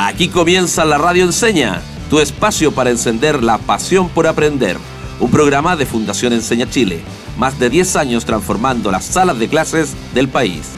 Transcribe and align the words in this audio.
Aquí 0.00 0.28
comienza 0.28 0.84
la 0.84 0.96
Radio 0.96 1.24
Enseña, 1.24 1.82
tu 2.08 2.20
espacio 2.20 2.70
para 2.70 2.90
encender 2.90 3.42
la 3.42 3.58
pasión 3.58 4.08
por 4.08 4.28
aprender. 4.28 4.76
Un 5.18 5.28
programa 5.28 5.74
de 5.74 5.86
Fundación 5.86 6.32
Enseña 6.32 6.70
Chile, 6.70 7.00
más 7.36 7.58
de 7.58 7.68
10 7.68 7.96
años 7.96 8.24
transformando 8.24 8.92
las 8.92 9.04
salas 9.04 9.40
de 9.40 9.48
clases 9.48 9.96
del 10.14 10.28
país. 10.28 10.70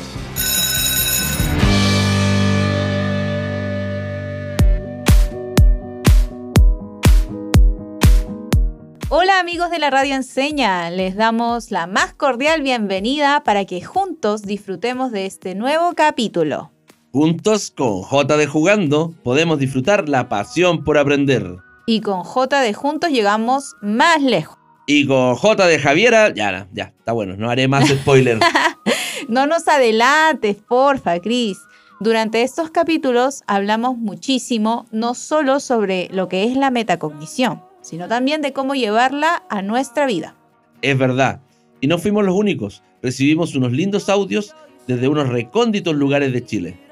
Hola 9.11 9.39
amigos 9.39 9.71
de 9.71 9.81
la 9.81 9.91
Radio 9.91 10.15
Enseña, 10.15 10.89
les 10.89 11.15
damos 11.15 11.71
la 11.71 11.87
más 11.87 12.15
cordial 12.15 12.63
bienvenida 12.63 13.45
para 13.45 13.67
que 13.67 13.83
juntos 13.83 14.41
disfrutemos 14.41 15.13
de 15.13 15.27
este 15.27 15.55
nuevo 15.55 15.93
capítulo. 15.95 16.70
Juntos 17.13 17.73
con 17.73 18.03
J 18.03 18.37
de 18.37 18.47
Jugando 18.47 19.13
podemos 19.25 19.59
disfrutar 19.59 20.09
la 20.09 20.29
pasión 20.29 20.85
por 20.85 20.97
aprender. 20.97 21.57
Y 21.85 22.03
con 22.03 22.23
J 22.23 22.61
de 22.61 22.73
Juntos 22.73 23.11
llegamos 23.11 23.75
más 23.83 24.23
lejos. 24.23 24.57
Y 24.87 25.09
con 25.09 25.35
J 25.35 25.67
de 25.67 25.81
Javiera, 25.81 26.33
ya, 26.33 26.69
ya, 26.73 26.95
está 26.97 27.11
bueno, 27.11 27.37
no 27.37 27.51
haré 27.51 27.67
más 27.67 27.89
spoiler. 27.89 28.39
no 29.29 29.49
nos 29.49 29.67
adelantes, 29.67 30.59
porfa, 30.69 31.19
Cris. 31.19 31.59
Durante 31.99 32.43
estos 32.43 32.71
capítulos 32.71 33.43
hablamos 33.49 33.99
muchísimo 33.99 34.87
no 34.93 35.15
solo 35.15 35.59
sobre 35.59 36.09
lo 36.13 36.29
que 36.29 36.45
es 36.45 36.57
la 36.57 36.71
metacognición, 36.71 37.61
sino 37.81 38.07
también 38.07 38.41
de 38.41 38.53
cómo 38.53 38.77
llevarla 38.77 39.43
a 39.51 39.63
nuestra 39.63 40.07
vida. 40.07 40.37
Es 40.81 40.97
verdad, 40.97 41.41
y 41.81 41.89
no 41.89 41.99
fuimos 41.99 42.25
los 42.25 42.37
únicos. 42.37 42.85
Recibimos 43.03 43.57
unos 43.57 43.73
lindos 43.73 44.09
audios 44.09 44.55
desde 44.87 45.09
unos 45.09 45.29
recónditos 45.29 45.97
lugares 45.97 46.33
de 46.33 46.45
Chile. 46.45 46.90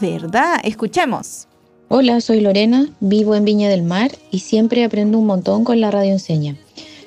Verdad. 0.00 0.60
Escuchemos. 0.62 1.48
Hola, 1.88 2.20
soy 2.20 2.40
Lorena, 2.40 2.88
vivo 3.00 3.34
en 3.34 3.44
Viña 3.44 3.68
del 3.68 3.82
Mar 3.82 4.12
y 4.30 4.40
siempre 4.40 4.84
aprendo 4.84 5.18
un 5.18 5.26
montón 5.26 5.64
con 5.64 5.80
la 5.80 5.90
radio 5.90 6.12
enseña. 6.12 6.56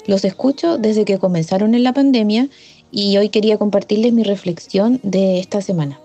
Los 0.08 0.26
escucho 0.26 0.78
desde 0.78 1.06
que 1.06 1.20
comenzaron 1.20 1.74
en 1.74 1.84
la 1.84 1.94
pandemia 1.94 2.50
y 2.92 3.16
hoy 3.18 3.30
quería 3.30 3.58
compartirles 3.58 4.12
mi 4.12 4.24
reflexión 4.24 5.00
de 5.04 5.40
esta 5.40 5.62
semana. 5.62 6.02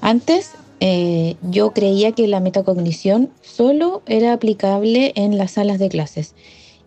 Antes 0.00 0.52
eh, 0.78 1.36
yo 1.50 1.72
creía 1.72 2.12
que 2.12 2.28
la 2.28 2.38
metacognición 2.38 3.30
solo 3.40 4.02
era 4.06 4.34
aplicable 4.34 5.12
en 5.16 5.36
las 5.36 5.52
salas 5.52 5.80
de 5.80 5.88
clases 5.88 6.34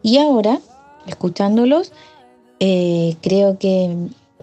y 0.04 0.20
ahora, 0.20 0.62
escuchándolos, 1.08 1.92
eh, 2.60 3.16
creo 3.22 3.58
que 3.58 3.94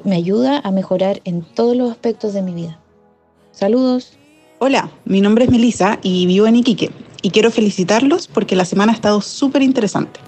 me 0.04 0.16
ayuda 0.16 0.60
a 0.62 0.70
mejorar 0.72 1.22
en 1.24 1.42
todos 1.42 1.74
los 1.74 1.90
aspectos 1.90 2.34
de 2.34 2.42
mi 2.42 2.52
vida. 2.52 2.78
Saludos. 3.52 4.17
Hola, 4.60 4.90
mi 5.04 5.20
nombre 5.20 5.44
es 5.44 5.52
Melisa 5.52 6.00
y 6.02 6.26
vivo 6.26 6.48
en 6.48 6.56
Iquique 6.56 6.90
y 7.22 7.30
quiero 7.30 7.52
felicitarlos 7.52 8.26
porque 8.26 8.56
la 8.56 8.64
semana 8.64 8.90
ha 8.90 8.94
estado 8.96 9.20
súper 9.20 9.62
interesante. 9.62 10.18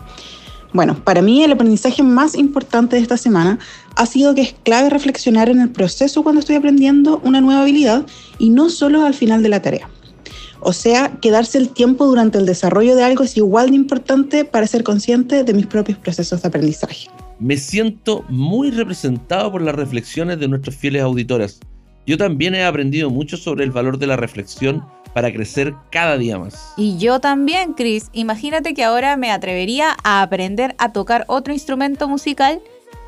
Bueno, 0.73 1.03
para 1.03 1.21
mí 1.21 1.43
el 1.43 1.51
aprendizaje 1.51 2.05
más 2.05 2.37
importante 2.37 2.95
de 2.95 3.03
esta 3.03 3.17
semana 3.17 3.59
ha 3.97 4.07
sido 4.07 4.33
que 4.37 4.43
es 4.43 4.55
clave 4.63 4.89
reflexionar 4.89 5.49
en 5.49 5.61
el 5.61 5.71
proceso 5.71 6.23
cuando 6.23 6.39
estoy 6.39 6.55
aprendiendo 6.55 7.21
una 7.25 7.41
nueva 7.41 7.63
habilidad 7.63 8.07
y 8.39 8.51
no 8.51 8.71
solo 8.71 9.05
al 9.05 9.15
final 9.15 9.43
de 9.43 9.49
la 9.49 9.63
tarea. 9.63 9.91
O 10.61 10.73
sea, 10.73 11.19
quedarse 11.21 11.59
el 11.59 11.71
tiempo 11.71 12.07
durante 12.07 12.39
el 12.39 12.47
desarrollo 12.47 12.95
de 12.95 13.03
algo 13.03 13.25
es 13.25 13.37
igual 13.37 13.71
de 13.71 13.77
importante 13.77 14.45
para 14.45 14.69
ser 14.69 14.85
consciente 14.85 15.43
de 15.43 15.55
mis 15.55 15.67
propios 15.67 15.99
procesos 15.99 16.41
de 16.41 16.47
aprendizaje. 16.47 17.09
Me 17.41 17.57
siento 17.57 18.25
muy 18.29 18.71
representado 18.71 19.51
por 19.51 19.61
las 19.61 19.75
reflexiones 19.75 20.39
de 20.39 20.47
nuestros 20.47 20.77
fieles 20.77 21.03
auditores 21.03 21.59
yo 22.11 22.19
también 22.19 22.57
he 22.57 22.65
aprendido 22.65 23.09
mucho 23.09 23.37
sobre 23.37 23.63
el 23.63 23.71
valor 23.71 23.97
de 23.97 24.09
la 24.09 24.17
reflexión 24.17 24.85
para 25.15 25.33
crecer 25.33 25.75
cada 25.93 26.19
día 26.19 26.41
más. 26.41 26.75
Y 26.77 26.99
yo 26.99 27.21
también, 27.21 27.75
Chris. 27.75 28.09
Imagínate 28.13 28.75
que 28.75 28.83
ahora 28.83 29.17
me 29.17 29.31
atrevería 29.31 29.97
a 30.03 30.21
aprender 30.21 30.75
a 30.79 30.93
tocar 30.93 31.25
otro 31.29 31.53
instrumento 31.53 32.09
musical 32.09 32.61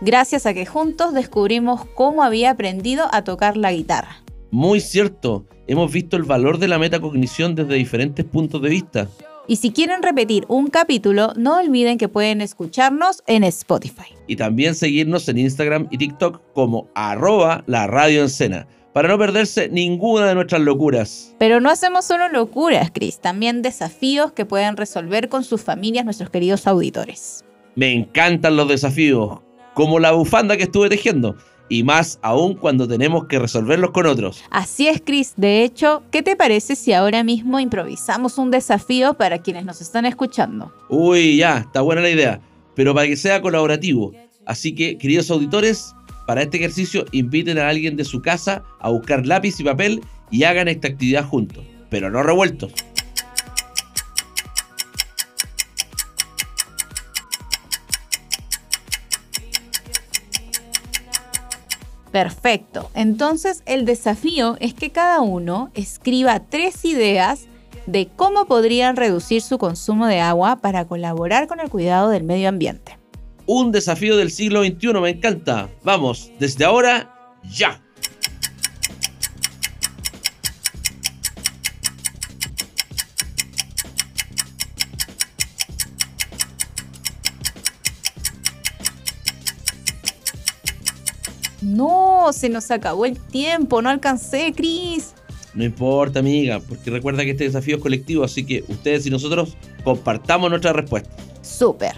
gracias 0.03 0.47
a 0.47 0.55
que 0.55 0.67
juntos 0.67 1.15
descubrimos 1.15 1.85
cómo 1.97 2.23
había 2.23 2.51
aprendido 2.51 3.09
a 3.11 3.25
tocar 3.25 3.57
la 3.57 3.73
guitarra. 3.73 4.23
Muy 4.53 4.79
cierto. 4.79 5.47
Hemos 5.67 5.91
visto 5.91 6.17
el 6.17 6.23
valor 6.23 6.59
de 6.59 6.69
la 6.69 6.79
metacognición 6.79 7.57
desde 7.57 7.75
diferentes 7.75 8.25
puntos 8.25 8.63
de 8.63 8.69
vista. 8.69 9.09
Y 9.49 9.57
si 9.57 9.73
quieren 9.73 10.01
repetir 10.05 10.45
un 10.47 10.69
capítulo, 10.69 11.33
no 11.37 11.59
olviden 11.59 11.99
que 11.99 12.07
pueden 12.07 12.41
escucharnos 12.41 13.25
en 13.27 13.43
Spotify. 13.43 14.15
Y 14.29 14.37
también 14.37 14.77
seguirnos 14.77 15.29
en 15.29 15.39
Instagram 15.39 15.89
y 15.91 15.99
TikTok 15.99 16.41
como 16.53 16.87
arroba 16.95 17.65
la 17.67 17.89
radio 17.89 18.23
para 18.93 19.09
no 19.09 19.19
perderse 19.19 19.69
ninguna 19.69 20.27
de 20.27 20.35
nuestras 20.35 20.61
locuras. 20.61 21.35
Pero 21.39 21.61
no 21.61 21.71
hacemos 21.71 22.05
solo 22.05 22.29
locuras, 22.29 22.91
Chris, 22.93 23.21
también 23.21 23.63
desafíos 23.63 24.33
que 24.33 24.45
pueden 24.45 24.77
resolver 24.77 25.29
con 25.29 25.45
sus 25.45 25.63
familias 25.63 26.05
nuestros 26.05 26.31
queridos 26.31 26.67
auditores. 26.67 27.45
Me 27.75 27.93
encantan 27.93 28.57
los 28.57 28.69
desafíos, 28.69 29.41
como 29.75 29.99
la 29.99 30.13
bufanda 30.13 30.57
que 30.57 30.65
estuve 30.65 30.91
tejiendo, 30.91 31.37
y 31.69 31.85
más 31.85 32.19
aún 32.21 32.55
cuando 32.55 32.87
tenemos 32.87 33.27
que 33.27 33.39
resolverlos 33.39 33.93
con 33.93 34.05
otros. 34.05 34.45
Así 34.51 34.89
es, 34.89 35.01
Chris. 35.03 35.33
De 35.39 35.65
hecho, 35.65 36.03
¿qué 36.11 36.23
te 36.23 36.37
parece 36.37 36.77
si 36.77 36.93
ahora 36.93 37.25
mismo 37.25 37.59
improvisamos 37.61 38.37
un 38.37 38.51
desafío 38.51 39.15
para 39.15 39.39
quienes 39.39 39.65
nos 39.65 39.81
están 39.81 40.05
escuchando? 40.05 40.71
Uy, 40.91 41.39
ya, 41.39 41.59
está 41.59 41.81
buena 41.81 42.03
la 42.03 42.11
idea, 42.11 42.41
pero 42.75 42.95
para 42.95 43.07
que 43.07 43.17
sea 43.17 43.41
colaborativo. 43.41 44.13
Así 44.45 44.75
que, 44.75 44.99
queridos 44.99 45.31
auditores, 45.31 45.95
para 46.27 46.43
este 46.43 46.59
ejercicio, 46.59 47.05
inviten 47.13 47.59
a 47.59 47.69
alguien 47.69 47.97
de 47.97 48.05
su 48.05 48.23
casa 48.23 48.63
a 48.81 48.91
buscar 48.91 49.27
lápiz 49.27 49.59
y 49.61 49.65
papel 49.65 50.01
y 50.31 50.45
hagan 50.45 50.69
esta 50.69 50.89
actividad 50.89 51.25
juntos, 51.25 51.65
pero 51.91 52.11
no 52.11 52.23
revueltos. 52.23 52.73
Perfecto. 62.13 62.91
Entonces 62.95 63.63
el 63.65 63.87
desafío 63.87 64.57
es 64.61 64.75
que 64.75 64.91
cada 64.91 65.23
uno 65.23 65.71
escriba 65.75 66.41
tres 66.41 66.85
ideas 66.85 67.47
de 67.87 68.09
cómo 68.15 68.45
podrían 68.45 68.97
reducir 68.97 69.43
su 69.43 69.59
consumo 69.59 70.07
de 70.07 70.21
agua 70.21 70.57
para 70.57 70.85
colaborar 70.85 71.49
con 71.49 71.59
el 71.59 71.71
cuidado 71.71 72.11
del 72.11 72.23
medio 72.23 72.51
ambiente. 72.51 73.02
Un 73.47 73.73
desafío 73.73 74.17
del 74.17 74.31
siglo 74.31 74.65
XXI, 74.65 74.93
me 75.01 75.11
encanta. 75.11 75.69
Vamos, 75.83 76.31
desde 76.39 76.65
ahora, 76.65 77.41
ya. 77.51 77.81
No, 91.61 92.33
se 92.33 92.49
nos 92.49 92.71
acabó 92.71 93.07
el 93.07 93.19
tiempo, 93.19 93.83
no 93.83 93.89
alcancé, 93.89 94.53
Cris. 94.55 95.15
No 95.55 95.65
importa, 95.65 96.21
amiga, 96.21 96.61
porque 96.61 96.91
recuerda 96.91 97.25
que 97.25 97.33
este 97.33 97.45
desafío 97.45 97.77
es 97.77 97.83
colectivo, 97.83 98.25
así 98.25 98.45
que 98.45 98.65
ustedes 98.69 99.07
y 99.07 99.11
nosotros 99.11 99.57
compartamos 99.85 100.49
nuestra 100.51 100.73
respuesta. 100.73 101.11
Súper. 101.43 101.95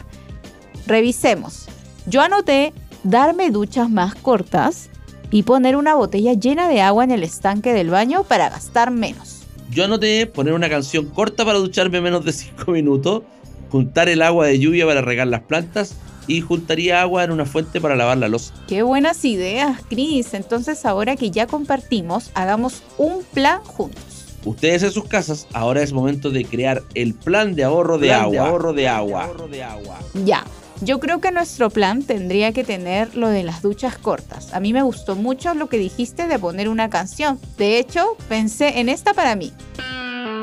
Revisemos. 0.87 1.67
Yo 2.07 2.21
anoté 2.23 2.73
darme 3.03 3.51
duchas 3.51 3.91
más 3.91 4.15
cortas 4.15 4.91
y 5.31 5.43
poner 5.43 5.77
una 5.77 5.95
botella 5.95 6.35
llena 6.35 6.69
de 6.69 6.81
agua 6.81 7.05
en 7.05 7.11
el 7.11 7.23
estanque 7.23 7.73
del 7.73 7.91
baño 7.91 8.25
para 8.25 8.51
gastar 8.51 8.91
menos. 8.91 9.43
Yo 9.71 9.85
anoté 9.85 10.27
poner 10.27 10.55
una 10.55 10.69
canción 10.69 11.07
corta 11.07 11.45
para 11.45 11.59
ducharme 11.59 12.01
menos 12.01 12.25
de 12.25 12.33
5 12.33 12.71
minutos, 12.71 13.23
juntar 13.71 14.09
el 14.09 14.23
agua 14.23 14.47
de 14.47 14.59
lluvia 14.59 14.87
para 14.87 15.01
regar 15.01 15.27
las 15.27 15.43
plantas 15.43 15.97
y 16.27 16.41
juntaría 16.41 17.01
agua 17.01 17.25
en 17.25 17.33
una 17.33 17.45
fuente 17.45 17.81
para 17.81 17.97
lavar 17.97 18.19
la 18.19 18.29
losa. 18.29 18.55
Qué 18.69 18.83
buenas 18.83 19.25
ideas, 19.25 19.81
Cris. 19.89 20.35
Entonces 20.35 20.85
ahora 20.87 21.17
que 21.17 21.31
ya 21.31 21.47
compartimos, 21.47 22.31
hagamos 22.35 22.83
un 22.99 23.23
plan 23.25 23.63
juntos. 23.65 24.03
Ustedes 24.45 24.83
en 24.83 24.91
sus 24.91 25.05
casas, 25.05 25.49
ahora 25.55 25.83
es 25.83 25.93
momento 25.93 26.31
de 26.31 26.45
crear 26.45 26.83
el 26.95 27.15
plan 27.15 27.55
de 27.55 27.65
ahorro 27.65 27.99
de, 27.99 28.13
agua. 28.13 28.31
de 28.31 28.39
ahorro 28.39 28.73
de 28.73 28.89
agua. 28.89 29.99
Ya, 30.25 30.45
yo 30.81 31.01
creo 31.01 31.21
que 31.21 31.31
nuestro 31.31 31.71
plan 31.71 32.03
tendría 32.03 32.53
que 32.53 32.65
tener 32.65 33.17
lo 33.17 33.29
de 33.29 33.43
las 33.43 33.63
duchas 33.63 33.97
cortas. 33.97 34.53
A 34.53 34.61
mí 34.61 34.73
me 34.73 34.83
gustó 34.83 35.17
mucho 35.17 35.55
lo 35.55 35.69
que 35.69 35.79
dijiste 35.79 36.27
de 36.27 36.39
poner 36.39 36.69
una 36.69 36.91
canción. 36.91 37.39
De 37.57 37.79
hecho, 37.79 38.17
pensé 38.29 38.81
en 38.81 38.89
esta 38.89 39.15
para 39.15 39.37
mí. 39.37 39.53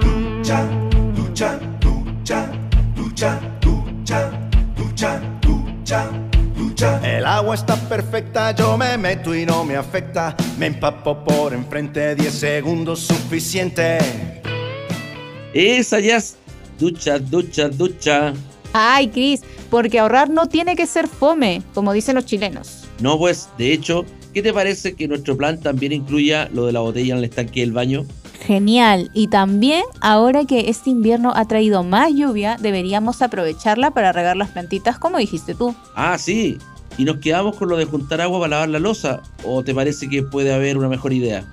Ducha, 0.02 0.66
ducha, 1.16 1.60
ducha, 1.80 2.52
ducha, 2.96 3.40
ducha, 3.62 4.32
ducha, 4.76 5.22
ducha. 5.42 6.10
Ducha. 6.56 7.00
El 7.04 7.26
agua 7.26 7.56
está 7.56 7.76
perfecta, 7.76 8.52
yo 8.56 8.78
me 8.78 8.98
meto 8.98 9.36
y 9.36 9.46
no 9.46 9.64
me 9.64 9.76
afecta. 9.76 10.36
Me 10.58 10.68
empapo 10.68 11.24
por 11.24 11.54
enfrente, 11.54 12.16
10 12.16 12.34
segundos 12.34 13.00
suficiente. 13.00 13.98
Esa 15.54 16.00
ya 16.00 16.18
es 16.18 16.38
ducha, 16.80 17.20
ducha, 17.20 17.68
ducha. 17.68 18.34
Ay, 18.74 19.10
Cris, 19.10 19.42
porque 19.72 20.00
ahorrar 20.00 20.30
no 20.30 20.46
tiene 20.46 20.76
que 20.76 20.86
ser 20.86 21.08
fome, 21.08 21.64
como 21.74 21.94
dicen 21.94 22.14
los 22.16 22.26
chilenos. 22.26 22.84
No, 23.00 23.18
pues, 23.18 23.50
de 23.58 23.74
hecho, 23.74 24.06
¿qué 24.34 24.44
te 24.44 24.54
parece 24.54 24.94
que 24.94 25.08
nuestro 25.08 25.36
plan 25.36 25.60
también 25.60 25.94
incluya 25.94 26.50
lo 26.54 26.68
de 26.68 26.74
la 26.74 26.82
botella 26.82 27.14
en 27.14 27.20
el 27.20 27.24
estanque 27.24 27.62
del 27.62 27.72
baño? 27.72 28.06
Genial. 28.46 29.10
Y 29.14 29.28
también, 29.28 29.84
ahora 30.02 30.46
que 30.46 30.70
este 30.70 30.90
invierno 30.90 31.32
ha 31.36 31.48
traído 31.48 31.84
más 31.84 32.14
lluvia, 32.14 32.58
deberíamos 32.60 33.22
aprovecharla 33.22 33.92
para 33.92 34.12
regar 34.12 34.36
las 34.36 34.50
plantitas 34.50 35.00
como 35.00 35.18
dijiste 35.18 35.56
tú. 35.56 35.74
Ah, 35.96 36.18
sí. 36.18 36.58
Y 36.98 37.06
nos 37.06 37.18
quedamos 37.18 37.56
con 37.56 37.70
lo 37.70 37.78
de 37.78 37.86
juntar 37.86 38.20
agua 38.20 38.42
para 38.42 38.50
lavar 38.50 38.70
la 38.70 38.80
losa. 38.80 39.22
¿O 39.46 39.64
te 39.64 39.74
parece 39.74 40.10
que 40.10 40.22
puede 40.22 40.54
haber 40.54 40.78
una 40.78 40.90
mejor 40.90 41.14
idea? 41.14 41.46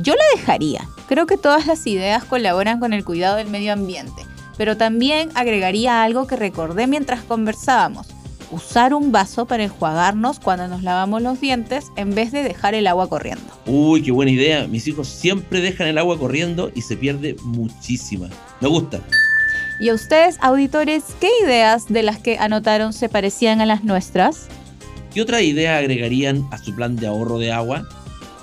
Yo 0.00 0.14
la 0.14 0.24
dejaría. 0.36 0.86
Creo 1.08 1.26
que 1.26 1.36
todas 1.36 1.66
las 1.66 1.84
ideas 1.88 2.24
colaboran 2.24 2.78
con 2.78 2.92
el 2.92 3.04
cuidado 3.04 3.36
del 3.36 3.48
medio 3.48 3.72
ambiente. 3.72 4.22
Pero 4.58 4.76
también 4.76 5.30
agregaría 5.34 6.02
algo 6.02 6.26
que 6.26 6.36
recordé 6.36 6.86
mientras 6.86 7.22
conversábamos 7.22 8.08
usar 8.50 8.94
un 8.94 9.12
vaso 9.12 9.46
para 9.46 9.64
enjuagarnos 9.64 10.40
cuando 10.40 10.68
nos 10.68 10.82
lavamos 10.82 11.22
los 11.22 11.40
dientes 11.40 11.86
en 11.96 12.14
vez 12.14 12.32
de 12.32 12.42
dejar 12.42 12.74
el 12.74 12.86
agua 12.86 13.08
corriendo. 13.08 13.44
Uy, 13.66 14.02
qué 14.02 14.10
buena 14.10 14.30
idea. 14.30 14.66
Mis 14.66 14.86
hijos 14.88 15.08
siempre 15.08 15.60
dejan 15.60 15.88
el 15.88 15.98
agua 15.98 16.18
corriendo 16.18 16.70
y 16.74 16.82
se 16.82 16.96
pierde 16.96 17.36
muchísima. 17.42 18.28
Me 18.60 18.68
gusta. 18.68 19.00
¿Y 19.80 19.90
a 19.90 19.94
ustedes, 19.94 20.38
auditores, 20.40 21.04
qué 21.20 21.28
ideas 21.44 21.86
de 21.88 22.02
las 22.02 22.18
que 22.18 22.38
anotaron 22.38 22.92
se 22.92 23.08
parecían 23.08 23.60
a 23.60 23.66
las 23.66 23.84
nuestras? 23.84 24.48
¿Qué 25.14 25.22
otra 25.22 25.40
idea 25.40 25.78
agregarían 25.78 26.46
a 26.50 26.58
su 26.58 26.74
plan 26.74 26.96
de 26.96 27.06
ahorro 27.06 27.38
de 27.38 27.52
agua? 27.52 27.86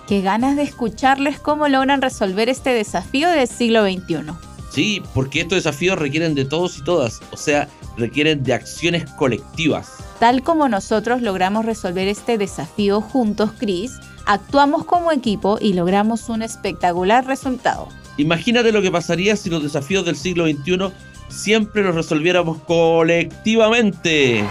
Qué 0.08 0.22
ganas 0.22 0.56
de 0.56 0.64
escucharles 0.64 1.40
cómo 1.40 1.68
logran 1.68 2.02
resolver 2.02 2.48
este 2.48 2.70
desafío 2.70 3.30
del 3.30 3.48
siglo 3.48 3.84
XXI. 3.84 4.45
Sí, 4.76 5.02
porque 5.14 5.40
estos 5.40 5.64
desafíos 5.64 5.98
requieren 5.98 6.36
de 6.36 6.44
todos 6.44 6.78
y 6.78 6.84
todas, 6.84 7.22
o 7.32 7.38
sea, 7.38 7.70
requieren 7.96 8.44
de 8.44 8.54
acciones 8.54 9.10
colectivas. 9.12 9.94
Tal 10.20 10.44
como 10.44 10.68
nosotros 10.68 11.22
logramos 11.22 11.64
resolver 11.64 12.10
este 12.10 12.38
desafío 12.38 13.00
juntos, 13.00 13.52
Chris, 13.58 13.94
actuamos 14.26 14.84
como 14.84 15.14
equipo 15.14 15.58
y 15.62 15.72
logramos 15.72 16.28
un 16.28 16.42
espectacular 16.42 17.26
resultado. 17.26 17.88
Imagínate 18.18 18.74
lo 18.74 18.82
que 18.82 18.92
pasaría 18.92 19.38
si 19.38 19.50
los 19.50 19.64
desafíos 19.64 20.04
del 20.04 20.18
siglo 20.18 20.46
XXI 20.46 20.92
siempre 21.30 21.82
los 21.82 21.96
resolviéramos 21.96 22.58
colectivamente. 22.64 24.44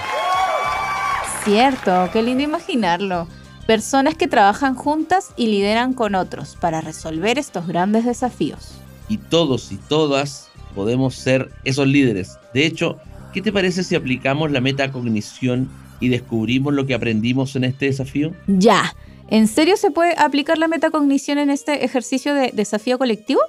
Cierto, 1.45 2.09
qué 2.15 2.23
lindo 2.23 2.43
imaginarlo. 2.43 3.29
Personas 3.67 4.15
que 4.15 4.27
trabajan 4.27 4.75
juntas 4.75 5.35
y 5.37 5.49
lideran 5.49 5.93
con 5.93 6.15
otros 6.15 6.57
para 6.59 6.81
resolver 6.81 7.39
estos 7.39 7.67
grandes 7.67 8.07
desafíos. 8.07 8.81
Y 9.09 9.19
todos 9.19 9.71
y 9.73 9.77
todas 9.77 10.49
podemos 10.75 11.15
ser 11.15 11.51
esos 11.65 11.87
líderes. 11.87 12.39
De 12.53 12.67
hecho, 12.67 12.99
¿Qué 13.35 13.43
te 13.43 13.53
parece 13.53 13.83
si 13.83 13.97
aplicamos 13.97 14.53
la 14.53 14.61
metacognición 14.61 15.69
y 15.99 16.09
descubrimos 16.09 16.73
lo 16.73 16.87
que 16.87 16.95
aprendimos 16.95 17.57
en 17.57 17.65
este 17.65 17.87
desafío? 17.87 18.33
Ya. 18.47 18.95
¿En 19.29 19.49
serio 19.49 19.77
se 19.77 19.91
puede 19.91 20.15
aplicar 20.17 20.57
la 20.57 20.69
metacognición 20.69 21.39
en 21.39 21.51
este 21.51 21.85
ejercicio 21.85 22.33
de 22.33 22.53
desafío 22.53 22.97
colectivo? 22.97 23.41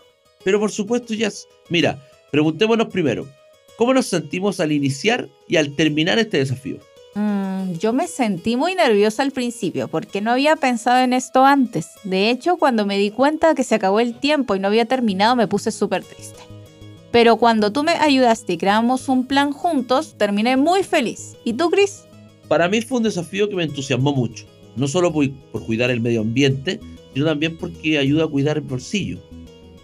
Pero 0.44 0.60
por 0.60 0.72
supuesto, 0.72 1.14
Jazz. 1.14 1.48
Mira, 1.70 2.04
preguntémonos 2.32 2.88
primero, 2.88 3.28
¿cómo 3.78 3.94
nos 3.94 4.08
sentimos 4.08 4.60
al 4.60 4.72
iniciar 4.72 5.30
y 5.48 5.58
al 5.58 5.76
terminar 5.76 6.18
este 6.18 6.40
desafío? 6.40 6.78
Mm, 7.14 7.45
yo 7.80 7.94
me 7.94 8.08
sentí 8.08 8.56
muy 8.56 8.76
nerviosa 8.76 9.24
al 9.24 9.32
principio 9.32 9.88
porque 9.88 10.22
no 10.22 10.32
había 10.32 10.56
pensado 10.56 11.04
en 11.04 11.14
esto 11.14 11.46
antes. 11.46 11.88
De 12.04 12.30
hecho, 12.30 12.58
cuando 12.58 12.86
me 12.86 12.98
di 12.98 13.12
cuenta 13.12 13.56
que 13.56 13.64
se 13.64 13.76
acabó 13.76 14.00
el 14.00 14.20
tiempo 14.20 14.56
y 14.56 14.60
no 14.60 14.68
había 14.68 14.86
terminado, 14.86 15.36
me 15.36 15.48
puse 15.48 15.72
súper 15.72 16.04
triste. 16.04 16.40
Pero 17.12 17.38
cuando 17.38 17.72
tú 17.72 17.84
me 17.84 17.94
ayudaste 17.94 18.54
y 18.54 18.58
creamos 18.58 19.08
un 19.08 19.26
plan 19.26 19.54
juntos, 19.54 20.16
terminé 20.18 20.58
muy 20.58 20.84
feliz. 20.84 21.36
¿Y 21.46 21.54
tú, 21.54 21.70
Chris? 21.70 22.04
Para 22.48 22.68
mí 22.68 22.82
fue 22.82 22.98
un 22.98 23.04
desafío 23.04 23.48
que 23.48 23.56
me 23.56 23.64
entusiasmó 23.64 24.14
mucho. 24.14 24.46
No 24.76 24.88
solo 24.88 25.14
por, 25.14 25.30
cuidar 25.66 25.92
el 25.92 26.02
medio 26.02 26.22
ambiente, 26.22 26.80
sino 27.14 27.26
también 27.26 27.58
porque 27.58 27.98
ayuda 27.98 28.26
a 28.26 28.28
cuidar 28.28 28.58
el 28.58 28.64
bolsillo. 28.64 29.20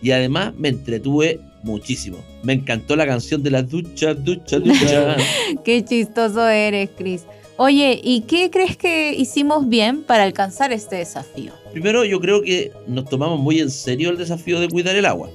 Y 0.02 0.12
además 0.12 0.54
me 0.58 0.68
entretuve 0.68 1.40
muchísimo. 1.64 2.18
Me 2.44 2.54
encantó 2.54 2.96
la 2.96 3.06
canción 3.06 3.42
de 3.44 3.52
la 3.52 3.64
ducha, 3.64 4.14
ducha, 4.14 4.60
ducha. 4.60 5.16
Qué 5.64 5.86
chistoso 5.86 6.48
eres, 6.48 6.90
Chris. 6.98 7.26
Oye, 7.64 8.02
¿y 8.04 8.22
qué 8.22 8.50
crees 8.50 8.76
que 8.76 9.14
hicimos 9.14 9.70
bien 9.70 10.02
para 10.02 10.24
alcanzar 10.24 10.72
este 10.72 10.96
desafío? 10.96 11.54
Primero, 11.72 12.04
yo 12.04 12.20
creo 12.20 12.42
que 12.42 12.72
nos 12.88 13.06
tomamos 13.06 13.40
muy 13.40 13.60
en 13.60 13.70
serio 13.70 14.10
el 14.10 14.18
desafío 14.18 14.60
de 14.60 14.68
cuidar 14.68 14.96
el 14.96 15.06
agua. 15.06 15.30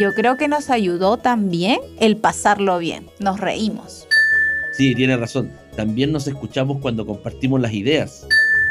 Yo 0.00 0.14
creo 0.14 0.38
que 0.38 0.48
nos 0.48 0.70
ayudó 0.70 1.18
también 1.18 1.78
el 2.00 2.16
pasarlo 2.16 2.78
bien. 2.78 3.10
Nos 3.18 3.38
reímos. 3.38 4.08
Sí, 4.72 4.94
tiene 4.94 5.18
razón. 5.18 5.50
También 5.76 6.10
nos 6.10 6.26
escuchamos 6.26 6.78
cuando 6.80 7.04
compartimos 7.04 7.60
las 7.60 7.74
ideas. 7.74 8.26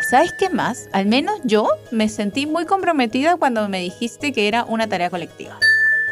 ¿Sabes 0.10 0.32
qué 0.40 0.50
más? 0.50 0.90
Al 0.92 1.06
menos 1.06 1.40
yo 1.44 1.70
me 1.92 2.10
sentí 2.10 2.48
muy 2.48 2.66
comprometida 2.66 3.38
cuando 3.38 3.70
me 3.70 3.80
dijiste 3.80 4.34
que 4.34 4.48
era 4.48 4.66
una 4.66 4.90
tarea 4.90 5.12
colectiva. 5.12 5.60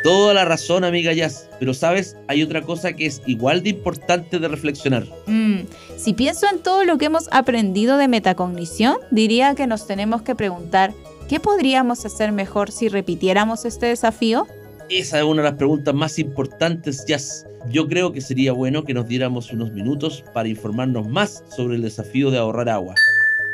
Toda 0.06 0.36
la 0.36 0.46
razón, 0.46 0.84
amiga 0.84 1.14
Jazz. 1.14 1.50
Pero 1.58 1.74
sabes, 1.74 2.16
hay 2.28 2.44
otra 2.44 2.62
cosa 2.62 2.94
que 2.94 3.08
es 3.08 3.24
igual 3.26 3.64
de 3.64 3.72
importante 3.72 4.38
de 4.38 4.48
reflexionar. 4.48 5.08
Mm, 5.26 5.62
si 5.98 6.14
pienso 6.14 6.46
en 6.48 6.60
todo 6.60 6.84
lo 6.84 7.00
que 7.00 7.06
hemos 7.06 7.28
aprendido 7.32 7.98
de 7.98 8.08
metacognición, 8.08 8.98
diría 9.10 9.56
que 9.56 9.66
nos 9.66 9.88
tenemos 9.88 10.22
que 10.22 10.36
preguntar, 10.36 10.94
¿qué 11.28 11.40
podríamos 11.40 12.06
hacer 12.06 12.32
mejor 12.34 12.70
si 12.70 12.88
repitiéramos 12.88 13.66
este 13.66 13.88
desafío? 13.88 14.46
Esa 14.92 15.18
es 15.18 15.24
una 15.26 15.42
de 15.42 15.50
las 15.50 15.58
preguntas 15.58 15.96
más 15.96 16.20
importantes, 16.20 17.04
Jazz. 17.08 17.48
Yo 17.72 17.88
creo 17.88 18.12
que 18.12 18.22
sería 18.22 18.52
bueno 18.52 18.84
que 18.84 18.94
nos 18.94 19.08
diéramos 19.08 19.52
unos 19.54 19.72
minutos 19.72 20.24
para 20.36 20.48
informarnos 20.48 21.08
más 21.08 21.44
sobre 21.50 21.78
el 21.78 21.82
desafío 21.82 22.30
de 22.30 22.38
ahorrar 22.38 22.70
agua. 22.70 22.94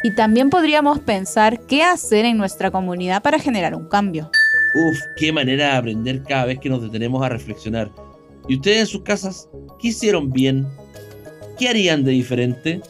Y 0.03 0.15
también 0.15 0.49
podríamos 0.49 0.99
pensar 0.99 1.61
qué 1.67 1.83
hacer 1.83 2.25
en 2.25 2.35
nuestra 2.35 2.71
comunidad 2.71 3.23
para 3.23 3.39
generar 3.39 3.73
un 3.73 3.87
cambio. 3.87 4.29
Uf, 4.73 4.97
qué 5.17 5.31
manera 5.31 5.65
de 5.65 5.77
aprender 5.77 6.23
cada 6.23 6.45
vez 6.45 6.59
que 6.59 6.69
nos 6.69 6.81
detenemos 6.81 7.23
a 7.23 7.29
reflexionar. 7.29 7.91
¿Y 8.47 8.55
ustedes 8.55 8.79
en 8.79 8.87
sus 8.87 9.03
casas 9.03 9.49
qué 9.79 9.89
hicieron 9.89 10.31
bien? 10.31 10.67
¿Qué 11.57 11.69
harían 11.69 12.03
de 12.03 12.11
diferente? 12.11 12.81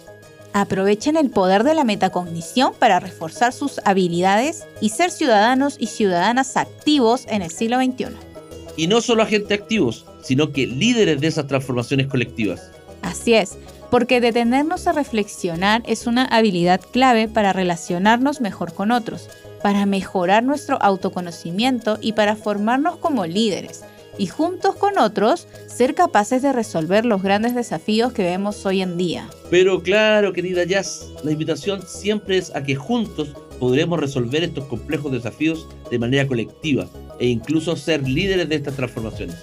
Aprovechen 0.53 1.17
el 1.17 1.29
poder 1.29 1.63
de 1.63 1.73
la 1.73 1.83
metacognición 1.83 2.73
para 2.77 2.99
reforzar 2.99 3.53
sus 3.53 3.79
habilidades 3.85 4.65
y 4.81 4.89
ser 4.89 5.11
ciudadanos 5.11 5.77
y 5.79 5.87
ciudadanas 5.87 6.57
activos 6.57 7.25
en 7.29 7.41
el 7.41 7.51
siglo 7.51 7.77
XXI 7.77 8.31
y 8.77 8.87
no 8.87 9.01
solo 9.01 9.23
agentes 9.23 9.59
activos, 9.59 10.05
sino 10.21 10.51
que 10.51 10.67
líderes 10.67 11.19
de 11.21 11.27
esas 11.27 11.47
transformaciones 11.47 12.07
colectivas. 12.07 12.71
Así 13.01 13.33
es, 13.33 13.57
porque 13.89 14.21
detenernos 14.21 14.87
a 14.87 14.93
reflexionar 14.93 15.83
es 15.85 16.07
una 16.07 16.25
habilidad 16.25 16.81
clave 16.91 17.27
para 17.27 17.53
relacionarnos 17.53 18.41
mejor 18.41 18.73
con 18.73 18.91
otros, 18.91 19.29
para 19.63 19.85
mejorar 19.85 20.43
nuestro 20.43 20.81
autoconocimiento 20.81 21.97
y 22.01 22.13
para 22.13 22.35
formarnos 22.35 22.97
como 22.97 23.25
líderes, 23.25 23.83
y 24.17 24.27
juntos 24.27 24.75
con 24.75 24.97
otros 24.97 25.47
ser 25.67 25.95
capaces 25.95 26.41
de 26.41 26.53
resolver 26.53 27.05
los 27.05 27.23
grandes 27.23 27.55
desafíos 27.55 28.13
que 28.13 28.23
vemos 28.23 28.65
hoy 28.65 28.81
en 28.81 28.97
día. 28.97 29.29
Pero 29.49 29.81
claro, 29.81 30.33
querida 30.33 30.63
Jazz, 30.63 31.07
la 31.23 31.31
invitación 31.31 31.81
siempre 31.87 32.37
es 32.37 32.53
a 32.55 32.63
que 32.63 32.75
juntos 32.75 33.29
podremos 33.59 33.99
resolver 33.99 34.43
estos 34.43 34.65
complejos 34.65 35.11
desafíos 35.11 35.67
de 35.89 35.99
manera 35.99 36.27
colectiva 36.27 36.87
e 37.19 37.27
incluso 37.27 37.75
ser 37.75 38.07
líderes 38.07 38.49
de 38.49 38.55
estas 38.55 38.75
transformaciones. 38.75 39.35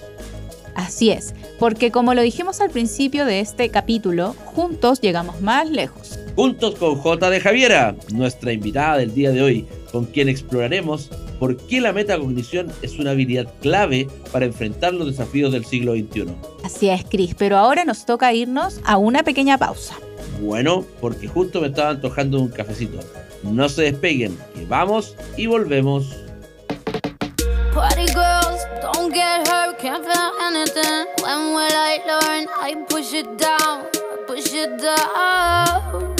Así 0.75 1.09
es, 1.09 1.33
porque 1.57 1.91
como 1.91 2.13
lo 2.13 2.21
dijimos 2.21 2.61
al 2.61 2.69
principio 2.69 3.25
de 3.25 3.41
este 3.41 3.69
capítulo, 3.69 4.33
juntos 4.45 5.01
llegamos 5.01 5.41
más 5.41 5.69
lejos. 5.69 6.17
Juntos 6.35 6.75
con 6.75 6.95
J 6.95 7.29
de 7.29 7.41
Javiera, 7.41 7.95
nuestra 8.13 8.53
invitada 8.53 8.97
del 8.97 9.13
día 9.13 9.31
de 9.31 9.41
hoy, 9.41 9.67
con 9.91 10.05
quien 10.05 10.29
exploraremos 10.29 11.09
por 11.39 11.57
qué 11.57 11.81
la 11.81 11.93
metacognición 11.93 12.71
es 12.81 12.99
una 12.99 13.11
habilidad 13.11 13.47
clave 13.61 14.07
para 14.31 14.45
enfrentar 14.45 14.93
los 14.93 15.07
desafíos 15.07 15.51
del 15.51 15.65
siglo 15.65 15.93
XXI. 15.93 16.27
Así 16.63 16.89
es, 16.89 17.03
Cris, 17.05 17.35
pero 17.35 17.57
ahora 17.57 17.85
nos 17.85 18.05
toca 18.05 18.33
irnos 18.33 18.79
a 18.83 18.97
una 18.97 19.23
pequeña 19.23 19.57
pausa. 19.57 19.95
Bueno, 20.41 20.85
porque 21.01 21.27
justo 21.27 21.61
me 21.61 21.67
estaba 21.67 21.89
antojando 21.89 22.39
un 22.39 22.49
cafecito. 22.49 22.99
No 23.43 23.69
se 23.69 23.83
despeguen, 23.83 24.37
que 24.53 24.65
vamos 24.65 25.15
y 25.37 25.47
volvemos. 25.47 26.15
Party 27.73 28.07
girls, 28.07 28.65
don't 28.81 29.13
get 29.13 29.47
hurt, 29.47 29.77
can't 29.79 30.03
feel 30.03 30.31
anything. 30.41 31.05
When 31.21 31.53
will 31.53 31.71
I 31.71 31.99
learn? 32.05 32.47
I 32.61 32.75
push 32.89 33.13
it 33.13 33.27
down, 33.37 33.85
push 34.27 34.53
it 34.53 34.81
down. 34.81 36.18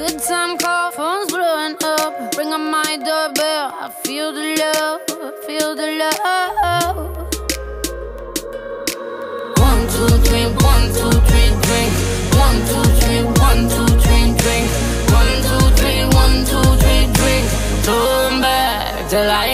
Good 0.00 0.18
time 0.22 0.56
call, 0.56 0.90
phone's 0.92 1.30
blowing 1.30 1.76
up. 1.82 2.34
Ring 2.38 2.52
on 2.54 2.70
my 2.70 2.96
doorbell, 3.06 3.66
I 3.84 3.90
feel 4.02 4.32
the 4.32 4.46
love, 4.62 5.00
feel 5.46 5.74
the 5.76 5.88
love. 6.00 6.96
One, 9.66 9.82
two, 9.92 10.08
three, 10.24 10.48
one, 10.70 10.86
two, 10.96 11.12
three, 11.28 11.50
drink. 11.66 11.92
One, 12.44 12.58
two, 12.70 12.84
three, 13.00 13.22
one, 13.46 13.62
two, 13.72 13.88
three, 14.02 14.26
drink. 14.40 14.66
One, 15.18 15.34
two, 15.48 15.64
three, 15.78 16.02
one, 16.22 16.36
two, 16.50 16.68
three, 16.80 17.04
drink. 17.18 17.44
Back 18.40 19.10
till 19.10 19.28
I 19.28 19.49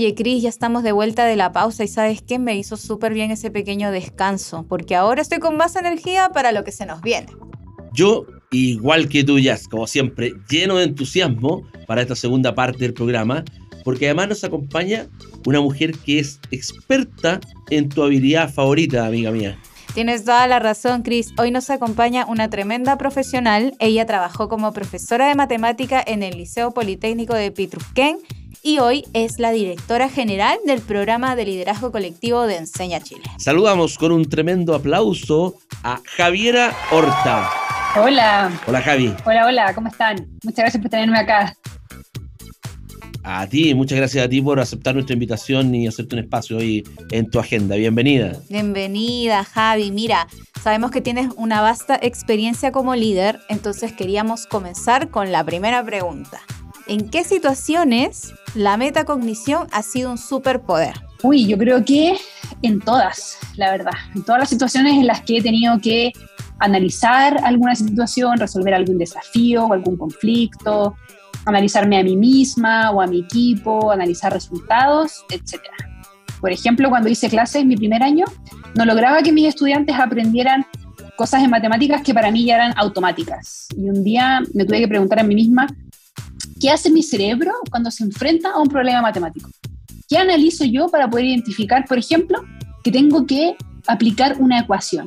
Oye, 0.00 0.14
Cris, 0.14 0.42
ya 0.42 0.48
estamos 0.48 0.82
de 0.82 0.92
vuelta 0.92 1.26
de 1.26 1.36
la 1.36 1.52
pausa 1.52 1.84
y 1.84 1.86
¿sabes 1.86 2.22
qué? 2.22 2.38
Me 2.38 2.56
hizo 2.56 2.78
súper 2.78 3.12
bien 3.12 3.30
ese 3.30 3.50
pequeño 3.50 3.90
descanso, 3.90 4.64
porque 4.66 4.96
ahora 4.96 5.20
estoy 5.20 5.40
con 5.40 5.58
más 5.58 5.76
energía 5.76 6.30
para 6.30 6.52
lo 6.52 6.64
que 6.64 6.72
se 6.72 6.86
nos 6.86 7.02
viene. 7.02 7.26
Yo, 7.92 8.24
igual 8.50 9.10
que 9.10 9.24
tú, 9.24 9.38
Jazz, 9.38 9.68
como 9.68 9.86
siempre, 9.86 10.32
lleno 10.48 10.76
de 10.76 10.84
entusiasmo 10.84 11.68
para 11.86 12.00
esta 12.00 12.16
segunda 12.16 12.54
parte 12.54 12.78
del 12.78 12.94
programa, 12.94 13.44
porque 13.84 14.06
además 14.06 14.28
nos 14.28 14.42
acompaña 14.42 15.06
una 15.44 15.60
mujer 15.60 15.92
que 15.98 16.20
es 16.20 16.40
experta 16.50 17.38
en 17.68 17.90
tu 17.90 18.02
habilidad 18.02 18.50
favorita, 18.50 19.04
amiga 19.04 19.30
mía. 19.30 19.58
Tienes 19.92 20.24
toda 20.24 20.46
la 20.46 20.60
razón, 20.60 21.02
Cris. 21.02 21.34
Hoy 21.36 21.50
nos 21.50 21.68
acompaña 21.68 22.24
una 22.24 22.48
tremenda 22.48 22.96
profesional. 22.96 23.74
Ella 23.80 24.06
trabajó 24.06 24.48
como 24.48 24.72
profesora 24.72 25.28
de 25.28 25.34
matemática 25.34 26.02
en 26.06 26.22
el 26.22 26.38
Liceo 26.38 26.72
Politécnico 26.72 27.34
de 27.34 27.50
Pitrusquén 27.50 28.16
y 28.62 28.78
hoy 28.78 29.04
es 29.12 29.38
la 29.38 29.50
directora 29.52 30.08
general 30.08 30.58
del 30.66 30.80
programa 30.80 31.36
de 31.36 31.44
liderazgo 31.46 31.90
colectivo 31.92 32.46
de 32.46 32.56
Enseña 32.56 33.00
Chile. 33.00 33.22
Saludamos 33.38 33.96
con 33.98 34.12
un 34.12 34.28
tremendo 34.28 34.74
aplauso 34.74 35.56
a 35.82 36.00
Javiera 36.04 36.74
Horta. 36.90 37.50
Hola, 37.96 38.52
Hola 38.66 38.82
Javi. 38.82 39.14
hola, 39.24 39.46
hola, 39.46 39.74
¿cómo 39.74 39.88
están? 39.88 40.16
Muchas 40.44 40.58
gracias 40.64 40.80
por 40.80 40.90
tenerme 40.90 41.18
acá. 41.18 41.54
A 43.22 43.46
ti, 43.46 43.74
muchas 43.74 43.98
gracias 43.98 44.24
a 44.24 44.28
ti 44.28 44.40
por 44.40 44.60
aceptar 44.60 44.94
nuestra 44.94 45.12
invitación 45.12 45.74
y 45.74 45.86
hacerte 45.86 46.14
un 46.14 46.20
espacio 46.22 46.56
hoy 46.56 46.88
en 47.10 47.28
tu 47.30 47.38
agenda. 47.38 47.76
Bienvenida. 47.76 48.32
Bienvenida, 48.48 49.44
Javi. 49.44 49.90
Mira, 49.90 50.26
sabemos 50.62 50.90
que 50.90 51.00
tienes 51.02 51.28
una 51.36 51.60
vasta 51.60 51.98
experiencia 52.00 52.72
como 52.72 52.94
líder, 52.94 53.38
entonces 53.50 53.92
queríamos 53.92 54.46
comenzar 54.46 55.10
con 55.10 55.32
la 55.32 55.44
primera 55.44 55.84
pregunta. 55.84 56.40
¿En 56.86 57.08
qué 57.08 57.24
situaciones 57.24 58.34
la 58.54 58.76
metacognición 58.76 59.68
ha 59.72 59.82
sido 59.82 60.10
un 60.10 60.18
superpoder? 60.18 60.94
Uy, 61.22 61.46
yo 61.46 61.58
creo 61.58 61.84
que 61.84 62.16
en 62.62 62.80
todas, 62.80 63.38
la 63.56 63.70
verdad, 63.70 63.92
en 64.14 64.22
todas 64.24 64.40
las 64.40 64.48
situaciones 64.48 64.94
en 64.94 65.06
las 65.06 65.20
que 65.22 65.38
he 65.38 65.42
tenido 65.42 65.78
que 65.80 66.12
analizar 66.58 67.42
alguna 67.44 67.74
situación, 67.74 68.38
resolver 68.38 68.74
algún 68.74 68.98
desafío 68.98 69.66
o 69.66 69.72
algún 69.72 69.96
conflicto, 69.96 70.96
analizarme 71.46 71.98
a 71.98 72.02
mí 72.02 72.16
misma 72.16 72.90
o 72.90 73.00
a 73.00 73.06
mi 73.06 73.20
equipo, 73.20 73.90
analizar 73.90 74.32
resultados, 74.32 75.24
etc. 75.30 75.60
Por 76.40 76.52
ejemplo, 76.52 76.88
cuando 76.90 77.08
hice 77.08 77.28
clases 77.28 77.64
mi 77.64 77.76
primer 77.76 78.02
año, 78.02 78.24
no 78.74 78.84
lograba 78.84 79.22
que 79.22 79.32
mis 79.32 79.48
estudiantes 79.48 79.96
aprendieran 79.98 80.66
cosas 81.16 81.42
en 81.42 81.50
matemáticas 81.50 82.02
que 82.02 82.14
para 82.14 82.30
mí 82.30 82.44
ya 82.44 82.56
eran 82.56 82.72
automáticas. 82.76 83.68
Y 83.76 83.90
un 83.90 84.02
día 84.02 84.40
me 84.54 84.64
tuve 84.64 84.80
que 84.80 84.88
preguntar 84.88 85.20
a 85.20 85.22
mí 85.22 85.34
misma, 85.34 85.66
¿qué 86.60 86.70
hace 86.70 86.90
mi 86.90 87.02
cerebro 87.02 87.52
cuando 87.70 87.90
se 87.90 88.04
enfrenta 88.04 88.50
a 88.52 88.60
un 88.60 88.68
problema 88.68 89.00
matemático? 89.00 89.50
¿Qué 90.08 90.18
analizo 90.18 90.64
yo 90.64 90.88
para 90.88 91.08
poder 91.08 91.26
identificar, 91.26 91.86
por 91.86 91.98
ejemplo, 91.98 92.44
que 92.84 92.92
tengo 92.92 93.26
que 93.26 93.56
aplicar 93.86 94.36
una 94.38 94.60
ecuación? 94.60 95.06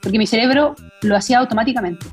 Porque 0.00 0.18
mi 0.18 0.26
cerebro 0.26 0.74
lo 1.02 1.16
hacía 1.16 1.38
automáticamente. 1.38 2.06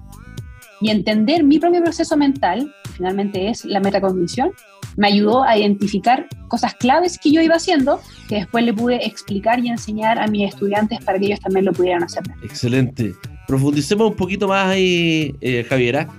Y 0.81 0.89
entender 0.89 1.43
mi 1.43 1.59
propio 1.59 1.81
proceso 1.81 2.17
mental, 2.17 2.73
que 2.83 2.91
finalmente 2.91 3.49
es 3.49 3.63
la 3.63 3.79
metacognición, 3.79 4.51
me 4.97 5.07
ayudó 5.07 5.43
a 5.43 5.57
identificar 5.57 6.27
cosas 6.49 6.75
claves 6.75 7.17
que 7.17 7.31
yo 7.31 7.41
iba 7.41 7.55
haciendo, 7.55 8.01
que 8.27 8.35
después 8.35 8.65
le 8.65 8.73
pude 8.73 9.05
explicar 9.05 9.63
y 9.63 9.69
enseñar 9.69 10.19
a 10.19 10.27
mis 10.27 10.49
estudiantes 10.49 11.03
para 11.03 11.17
que 11.17 11.27
ellos 11.27 11.39
también 11.39 11.65
lo 11.65 11.71
pudieran 11.71 12.03
hacer. 12.03 12.23
Excelente. 12.43 13.13
Profundicemos 13.47 14.09
un 14.09 14.15
poquito 14.15 14.47
más 14.47 14.67
ahí, 14.67 15.33
eh, 15.41 15.65
Javiera. 15.67 16.09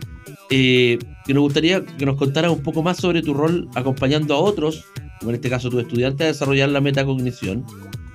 Eh, 0.51 0.99
que 1.27 1.33
nos 1.33 1.43
gustaría 1.43 1.85
que 1.85 2.05
nos 2.05 2.17
contaras 2.17 2.53
un 2.53 2.63
poco 2.63 2.83
más 2.83 2.99
sobre 2.99 3.23
tu 3.23 3.33
rol 3.33 3.69
acompañando 3.75 4.35
a 4.35 4.39
otros, 4.39 4.85
como 5.19 5.31
en 5.31 5.37
este 5.37 5.49
caso 5.49 5.71
tu 5.71 5.79
estudiante, 5.79 6.25
a 6.25 6.27
desarrollar 6.29 6.69
la 6.69 6.81
metacognición, 6.81 7.65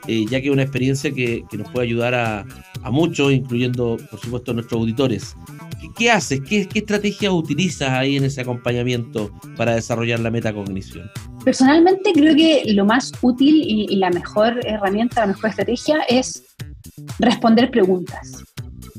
eh, 0.07 0.25
ya 0.29 0.39
que 0.39 0.47
es 0.47 0.53
una 0.53 0.61
experiencia 0.63 1.11
que, 1.11 1.43
que 1.49 1.57
nos 1.57 1.71
puede 1.71 1.87
ayudar 1.87 2.13
a, 2.13 2.45
a 2.83 2.91
muchos, 2.91 3.31
incluyendo, 3.31 3.97
por 4.11 4.19
supuesto, 4.19 4.51
a 4.51 4.53
nuestros 4.53 4.79
auditores. 4.79 5.35
¿Qué, 5.81 5.87
qué 5.97 6.11
haces? 6.11 6.41
¿Qué, 6.41 6.67
¿Qué 6.67 6.79
estrategias 6.79 7.31
utilizas 7.31 7.89
ahí 7.89 8.17
en 8.17 8.25
ese 8.25 8.41
acompañamiento 8.41 9.31
para 9.57 9.75
desarrollar 9.75 10.19
la 10.19 10.29
metacognición? 10.29 11.09
Personalmente 11.43 12.11
creo 12.13 12.35
que 12.35 12.63
lo 12.73 12.85
más 12.85 13.11
útil 13.21 13.55
y, 13.55 13.87
y 13.89 13.95
la 13.95 14.09
mejor 14.11 14.59
herramienta, 14.67 15.21
la 15.21 15.27
mejor 15.27 15.49
estrategia 15.49 15.99
es 16.09 16.43
responder 17.17 17.71
preguntas. 17.71 18.43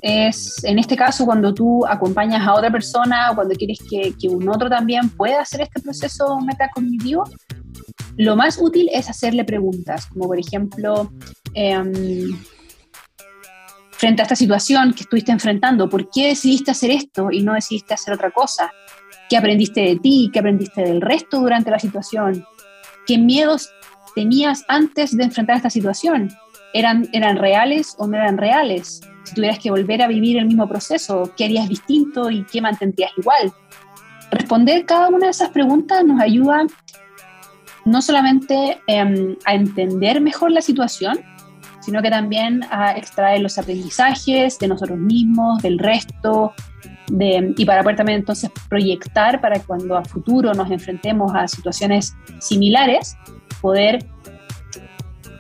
Es 0.02 0.64
en 0.64 0.78
este 0.78 0.96
caso 0.96 1.26
cuando 1.26 1.52
tú 1.52 1.86
acompañas 1.86 2.46
a 2.46 2.54
otra 2.54 2.70
persona 2.70 3.30
o 3.30 3.34
cuando 3.34 3.54
quieres 3.54 3.78
que, 3.88 4.14
que 4.18 4.28
un 4.28 4.48
otro 4.48 4.68
también 4.70 5.10
pueda 5.10 5.42
hacer 5.42 5.60
este 5.60 5.80
proceso 5.80 6.38
metacognitivo, 6.40 7.24
lo 8.16 8.36
más 8.36 8.58
útil 8.60 8.88
es 8.92 9.08
hacerle 9.08 9.44
preguntas, 9.44 10.06
como 10.06 10.26
por 10.26 10.38
ejemplo, 10.38 11.12
em, 11.54 12.38
frente 13.92 14.22
a 14.22 14.24
esta 14.24 14.36
situación 14.36 14.94
que 14.94 15.02
estuviste 15.02 15.32
enfrentando, 15.32 15.88
¿por 15.88 16.10
qué 16.10 16.28
decidiste 16.28 16.70
hacer 16.70 16.90
esto 16.90 17.30
y 17.30 17.42
no 17.42 17.54
decidiste 17.54 17.94
hacer 17.94 18.14
otra 18.14 18.30
cosa? 18.30 18.72
¿Qué 19.28 19.36
aprendiste 19.36 19.80
de 19.80 19.96
ti? 19.96 20.30
¿Qué 20.32 20.38
aprendiste 20.38 20.82
del 20.82 21.00
resto 21.00 21.40
durante 21.40 21.70
la 21.70 21.78
situación? 21.78 22.44
¿Qué 23.06 23.18
miedos 23.18 23.70
tenías 24.14 24.64
antes 24.68 25.16
de 25.16 25.24
enfrentar 25.24 25.56
esta 25.56 25.70
situación? 25.70 26.30
¿Eran, 26.72 27.08
¿Eran 27.12 27.36
reales 27.36 27.94
o 27.98 28.06
no 28.06 28.16
eran 28.16 28.38
reales? 28.38 29.00
Si 29.24 29.34
tuvieras 29.34 29.58
que 29.58 29.70
volver 29.70 30.02
a 30.02 30.08
vivir 30.08 30.38
el 30.38 30.46
mismo 30.46 30.68
proceso, 30.68 31.30
¿qué 31.36 31.44
harías 31.44 31.68
distinto 31.68 32.30
y 32.30 32.44
qué 32.44 32.60
mantendrías 32.60 33.10
igual? 33.16 33.52
Responder 34.30 34.86
cada 34.86 35.08
una 35.08 35.26
de 35.26 35.30
esas 35.30 35.50
preguntas 35.50 36.04
nos 36.04 36.20
ayuda 36.20 36.66
no 37.84 38.02
solamente 38.02 38.80
eh, 38.86 39.36
a 39.44 39.54
entender 39.54 40.20
mejor 40.20 40.52
la 40.52 40.60
situación, 40.60 41.18
sino 41.80 42.02
que 42.02 42.10
también 42.10 42.62
a 42.70 42.96
extraer 42.96 43.40
los 43.40 43.58
aprendizajes 43.58 44.58
de 44.58 44.68
nosotros 44.68 44.98
mismos, 44.98 45.62
del 45.62 45.78
resto, 45.78 46.52
y 47.18 47.64
para 47.64 47.82
poder 47.82 47.96
también 47.96 48.20
entonces 48.20 48.50
proyectar 48.68 49.40
para 49.40 49.60
cuando 49.60 49.96
a 49.96 50.04
futuro 50.04 50.54
nos 50.54 50.70
enfrentemos 50.70 51.34
a 51.34 51.48
situaciones 51.48 52.14
similares, 52.38 53.16
poder 53.60 54.06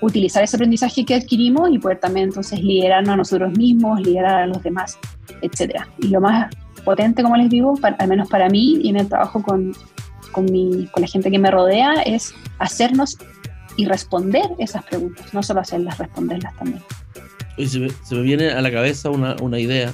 utilizar 0.02 0.42
ese 0.42 0.56
aprendizaje 0.56 1.04
que 1.04 1.14
adquirimos 1.14 1.70
y 1.70 1.78
poder 1.78 2.00
también 2.00 2.28
entonces 2.28 2.60
liderarnos 2.60 3.14
a 3.14 3.16
nosotros 3.16 3.56
mismos, 3.56 4.00
liderar 4.00 4.42
a 4.42 4.46
los 4.46 4.62
demás, 4.62 4.98
etc. 5.42 5.82
Y 5.98 6.08
lo 6.08 6.20
más 6.20 6.54
potente, 6.84 7.22
como 7.22 7.36
les 7.36 7.50
digo, 7.50 7.74
para, 7.76 7.96
al 7.96 8.08
menos 8.08 8.28
para 8.28 8.48
mí 8.48 8.80
y 8.82 8.88
en 8.88 8.96
el 8.96 9.08
trabajo 9.08 9.42
con, 9.42 9.72
con, 10.32 10.46
mi, 10.46 10.86
con 10.92 11.02
la 11.02 11.08
gente 11.08 11.30
que 11.30 11.38
me 11.38 11.50
rodea, 11.50 12.02
es 12.06 12.34
hacernos 12.58 13.18
y 13.76 13.86
responder 13.86 14.44
esas 14.58 14.84
preguntas, 14.84 15.32
no 15.32 15.42
solo 15.42 15.60
hacerlas, 15.60 15.98
responderlas 15.98 16.56
también. 16.56 16.82
Oye, 17.58 17.68
se, 17.68 17.78
me, 17.78 17.90
se 17.90 18.14
me 18.14 18.22
viene 18.22 18.50
a 18.50 18.60
la 18.60 18.70
cabeza 18.70 19.10
una, 19.10 19.36
una 19.40 19.58
idea. 19.58 19.92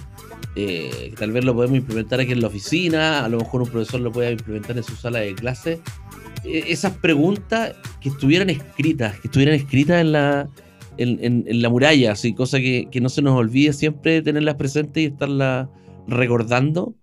eh, 0.56 1.14
tal 1.18 1.32
vez 1.32 1.44
lo 1.44 1.54
podemos 1.54 1.76
implementar 1.76 2.18
aquí 2.20 2.32
en 2.32 2.40
la 2.40 2.46
oficina, 2.48 3.24
a 3.24 3.28
lo 3.28 3.38
mejor 3.38 3.62
un 3.62 3.68
profesor 3.68 4.00
lo 4.00 4.10
pueda 4.10 4.30
implementar 4.30 4.76
en 4.76 4.82
su 4.82 4.96
sala 4.96 5.18
de 5.18 5.34
clase. 5.34 5.80
Eh, 6.46 6.64
esas 6.68 6.92
preguntas 6.98 7.74
que 8.00 8.08
estuvieran 8.10 8.50
escritas, 8.50 9.18
que 9.20 9.28
estuvieran 9.28 9.54
escritas 9.54 10.00
en 10.00 10.12
la, 10.12 10.48
en, 10.98 11.18
en- 11.22 11.44
en 11.46 11.62
la 11.62 11.68
muralla, 11.68 12.12
así, 12.12 12.32
cosa 12.34 12.58
que, 12.58 12.88
que 12.90 13.00
no 13.00 13.08
se 13.08 13.22
nos 13.22 13.34
olvide 13.36 13.72
siempre 13.72 14.22
tenerlas 14.22 14.54
presentes 14.54 15.02
y 15.02 15.06
estarlas 15.06 15.68
recordando 16.06 16.94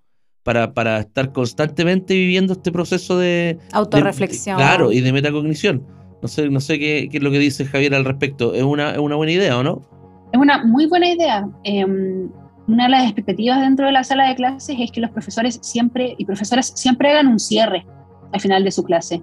para, 0.43 0.73
para 0.73 0.99
estar 0.99 1.31
constantemente 1.31 2.13
viviendo 2.13 2.53
este 2.53 2.71
proceso 2.71 3.17
de, 3.17 3.27
de- 3.27 3.59
Autorreflexión. 3.73 4.57
claro, 4.57 4.91
y 4.91 5.01
de 5.01 5.13
metacognición. 5.13 5.85
No 6.21 6.27
sé, 6.29 6.49
no 6.49 6.59
sé 6.61 6.79
qué, 6.79 7.09
qué 7.11 7.17
es 7.17 7.23
lo 7.23 7.31
que 7.31 7.39
dice 7.39 7.65
Javier 7.65 7.93
al 7.95 8.05
respecto. 8.05 8.53
¿Es 8.53 8.63
una, 8.63 8.91
es 8.91 8.97
una 8.99 9.15
buena 9.15 9.33
idea 9.33 9.57
o 9.57 9.63
no? 9.63 9.81
Es 10.31 10.39
una 10.39 10.63
muy 10.65 10.85
buena 10.87 11.09
idea. 11.11 11.47
Eh, 11.65 11.85
una 11.85 12.83
de 12.85 12.89
las 12.89 13.03
expectativas 13.03 13.59
dentro 13.59 13.85
de 13.85 13.91
la 13.91 14.05
sala 14.05 14.29
de 14.29 14.35
clases 14.35 14.77
es 14.79 14.89
que 14.91 15.01
los 15.01 15.11
profesores 15.11 15.59
siempre 15.61 16.15
y 16.17 16.23
profesoras 16.25 16.71
siempre 16.75 17.09
hagan 17.11 17.27
un 17.27 17.39
cierre 17.39 17.85
al 18.33 18.41
final 18.41 18.63
de 18.63 18.71
su 18.71 18.83
clase, 18.83 19.21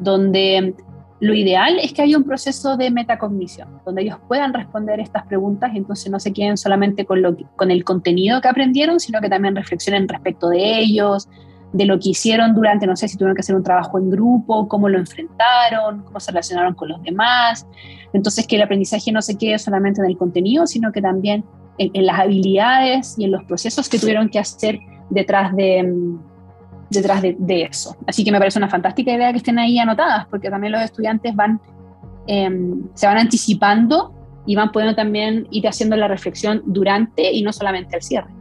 donde 0.00 0.74
lo 1.20 1.34
ideal 1.34 1.78
es 1.80 1.92
que 1.92 2.02
haya 2.02 2.18
un 2.18 2.24
proceso 2.24 2.76
de 2.76 2.90
metacognición, 2.90 3.80
donde 3.86 4.02
ellos 4.02 4.18
puedan 4.28 4.52
responder 4.52 5.00
estas 5.00 5.26
preguntas 5.26 5.70
y 5.72 5.78
entonces 5.78 6.10
no 6.10 6.20
se 6.20 6.32
queden 6.32 6.56
solamente 6.56 7.06
con, 7.06 7.22
lo 7.22 7.36
con 7.56 7.70
el 7.70 7.84
contenido 7.84 8.40
que 8.40 8.48
aprendieron, 8.48 9.00
sino 9.00 9.20
que 9.20 9.30
también 9.30 9.56
reflexionen 9.56 10.08
respecto 10.08 10.48
de 10.50 10.78
ellos, 10.78 11.28
de 11.72 11.84
lo 11.86 11.98
que 11.98 12.10
hicieron 12.10 12.54
durante, 12.54 12.86
no 12.86 12.96
sé 12.96 13.08
si 13.08 13.16
tuvieron 13.16 13.34
que 13.34 13.40
hacer 13.40 13.56
un 13.56 13.62
trabajo 13.62 13.98
en 13.98 14.10
grupo, 14.10 14.68
cómo 14.68 14.88
lo 14.88 14.98
enfrentaron, 14.98 16.02
cómo 16.02 16.20
se 16.20 16.32
relacionaron 16.32 16.74
con 16.74 16.88
los 16.88 17.02
demás. 17.02 17.66
Entonces, 18.12 18.46
que 18.46 18.56
el 18.56 18.62
aprendizaje 18.62 19.10
no 19.12 19.22
se 19.22 19.36
quede 19.36 19.58
solamente 19.58 20.00
en 20.00 20.06
el 20.06 20.16
contenido, 20.16 20.66
sino 20.66 20.92
que 20.92 21.02
también 21.02 21.44
en, 21.78 22.06
las 22.06 22.18
habilidades 22.20 23.18
y 23.18 23.24
en 23.24 23.32
los 23.32 23.44
procesos 23.44 23.88
que 23.88 23.98
tuvieron 23.98 24.28
que 24.28 24.38
hacer 24.38 24.78
detrás 25.10 25.54
de, 25.56 25.82
mm, 25.82 26.18
detrás 26.90 27.22
de, 27.22 27.62
eso. 27.62 27.96
Así 28.06 28.24
que 28.24 28.32
me 28.32 28.38
parece 28.38 28.58
una 28.58 28.68
fantástica 28.68 29.12
idea 29.12 29.32
que 29.32 29.38
estén 29.38 29.58
ahí 29.58 29.78
anotadas, 29.78 30.26
porque 30.28 30.50
también 30.50 30.72
los 30.72 30.82
estudiantes 30.82 31.34
van, 31.34 31.60
em, 32.26 32.82
se 32.94 33.06
van 33.06 33.18
anticipando 33.18 34.12
y 34.46 34.54
van 34.54 34.70
pudiendo 34.70 34.94
también 34.94 35.46
ir 35.50 35.66
haciendo 35.66 35.96
la 35.96 36.08
reflexión 36.08 36.62
durante 36.66 37.32
y 37.32 37.42
no 37.42 37.52
solamente 37.52 37.96
al 37.96 38.02
cierre. 38.02 38.35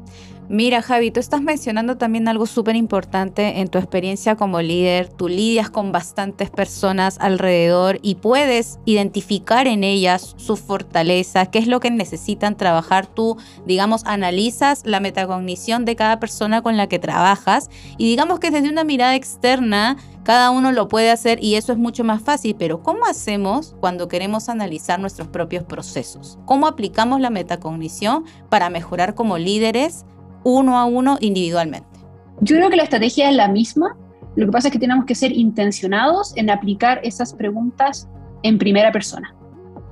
Mira, 0.47 0.83
Javi, 0.83 1.09
tú 1.09 1.19
estás 1.19 1.41
mencionando 1.41 1.97
también 1.97 2.27
algo 2.27 2.45
súper 2.45 2.75
importante 2.75 3.61
en 3.61 3.67
tu 3.67 3.79
experiencia 3.79 4.35
como 4.35 4.61
líder. 4.61 5.09
Tú 5.09 5.27
lidias 5.27 5.71
con 5.71 5.91
bastantes 5.91 6.51
personas 6.51 7.17
alrededor 7.19 7.97
y 8.03 8.15
puedes 8.15 8.77
identificar 8.85 9.65
en 9.65 9.83
ellas 9.83 10.35
sus 10.37 10.59
fortalezas, 10.59 11.47
qué 11.47 11.57
es 11.57 11.65
lo 11.65 11.79
que 11.79 11.89
necesitan 11.89 12.57
trabajar. 12.57 13.07
Tú, 13.07 13.37
digamos, 13.65 14.03
analizas 14.05 14.83
la 14.85 14.99
metacognición 14.99 15.83
de 15.83 15.95
cada 15.95 16.19
persona 16.19 16.61
con 16.61 16.77
la 16.77 16.85
que 16.85 16.99
trabajas 16.99 17.71
y 17.97 18.07
digamos 18.07 18.39
que 18.39 18.51
desde 18.51 18.69
una 18.69 18.83
mirada 18.83 19.15
externa 19.15 19.97
cada 20.23 20.51
uno 20.51 20.71
lo 20.71 20.87
puede 20.87 21.11
hacer 21.11 21.43
y 21.43 21.55
eso 21.55 21.71
es 21.71 21.77
mucho 21.77 22.03
más 22.03 22.21
fácil, 22.21 22.55
pero 22.57 22.81
¿cómo 22.81 23.05
hacemos 23.05 23.75
cuando 23.79 24.07
queremos 24.07 24.49
analizar 24.49 24.99
nuestros 24.99 25.27
propios 25.27 25.63
procesos? 25.63 26.39
¿Cómo 26.45 26.67
aplicamos 26.67 27.19
la 27.19 27.29
metacognición 27.29 28.25
para 28.49 28.71
mejorar 28.71 29.13
como 29.13 29.37
líderes? 29.37 30.05
Uno 30.45 30.77
a 30.77 30.85
uno 30.85 31.17
individualmente? 31.19 31.99
Yo 32.39 32.55
creo 32.55 32.69
que 32.69 32.77
la 32.77 32.83
estrategia 32.83 33.29
es 33.29 33.35
la 33.35 33.49
misma. 33.49 33.97
Lo 34.35 34.45
que 34.45 34.51
pasa 34.51 34.69
es 34.69 34.71
que 34.71 34.79
tenemos 34.79 35.05
que 35.05 35.15
ser 35.15 35.31
intencionados 35.33 36.35
en 36.37 36.49
aplicar 36.49 37.01
esas 37.03 37.33
preguntas 37.33 38.07
en 38.43 38.57
primera 38.57 38.91
persona. 38.91 39.35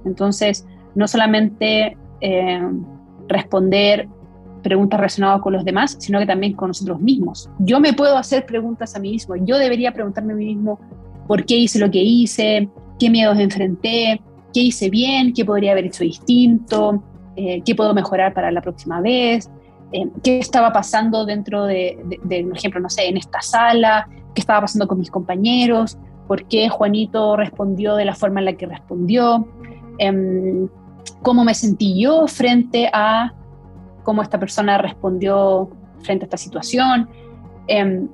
Entonces, 0.05 0.65
no 0.95 1.07
solamente 1.07 1.97
eh, 2.21 2.61
responder 3.27 4.07
preguntas 4.61 4.99
relacionadas 4.99 5.41
con 5.41 5.53
los 5.53 5.65
demás, 5.65 5.97
sino 5.99 6.19
que 6.19 6.25
también 6.25 6.53
con 6.53 6.69
nosotros 6.69 6.99
mismos. 6.99 7.49
Yo 7.59 7.79
me 7.79 7.93
puedo 7.93 8.17
hacer 8.17 8.45
preguntas 8.45 8.95
a 8.95 8.99
mí 8.99 9.11
mismo. 9.11 9.35
Yo 9.35 9.57
debería 9.57 9.91
preguntarme 9.91 10.33
a 10.33 10.35
mí 10.35 10.45
mismo 10.45 10.79
por 11.27 11.45
qué 11.45 11.57
hice 11.57 11.79
lo 11.79 11.91
que 11.91 12.01
hice, 12.01 12.69
qué 12.99 13.09
miedos 13.09 13.39
enfrenté, 13.39 14.21
qué 14.53 14.61
hice 14.61 14.89
bien, 14.89 15.33
qué 15.33 15.45
podría 15.45 15.73
haber 15.73 15.85
hecho 15.85 16.03
distinto, 16.03 17.03
eh, 17.35 17.61
qué 17.65 17.75
puedo 17.75 17.93
mejorar 17.93 18.33
para 18.33 18.51
la 18.51 18.61
próxima 18.61 19.01
vez, 19.01 19.49
eh, 19.93 20.09
qué 20.23 20.39
estaba 20.39 20.73
pasando 20.73 21.23
dentro 21.25 21.65
de, 21.65 21.99
por 22.47 22.57
ejemplo, 22.57 22.79
no 22.79 22.89
sé, 22.89 23.07
en 23.07 23.17
esta 23.17 23.41
sala, 23.41 24.09
qué 24.33 24.41
estaba 24.41 24.61
pasando 24.61 24.87
con 24.87 24.97
mis 24.97 25.11
compañeros, 25.11 25.99
por 26.27 26.45
qué 26.47 26.67
Juanito 26.67 27.37
respondió 27.37 27.95
de 27.95 28.05
la 28.05 28.15
forma 28.15 28.39
en 28.39 28.45
la 28.45 28.53
que 28.53 28.65
respondió, 28.65 29.47
em, 29.99 30.67
cómo 31.21 31.43
me 31.43 31.53
sentí 31.53 32.01
yo 32.01 32.27
frente 32.27 32.89
a 32.91 33.33
cómo 34.03 34.23
esta 34.23 34.39
persona 34.39 34.79
respondió 34.79 35.69
frente 36.01 36.23
a 36.23 36.27
esta 36.27 36.37
situación. 36.37 37.07
Em, 37.67 38.07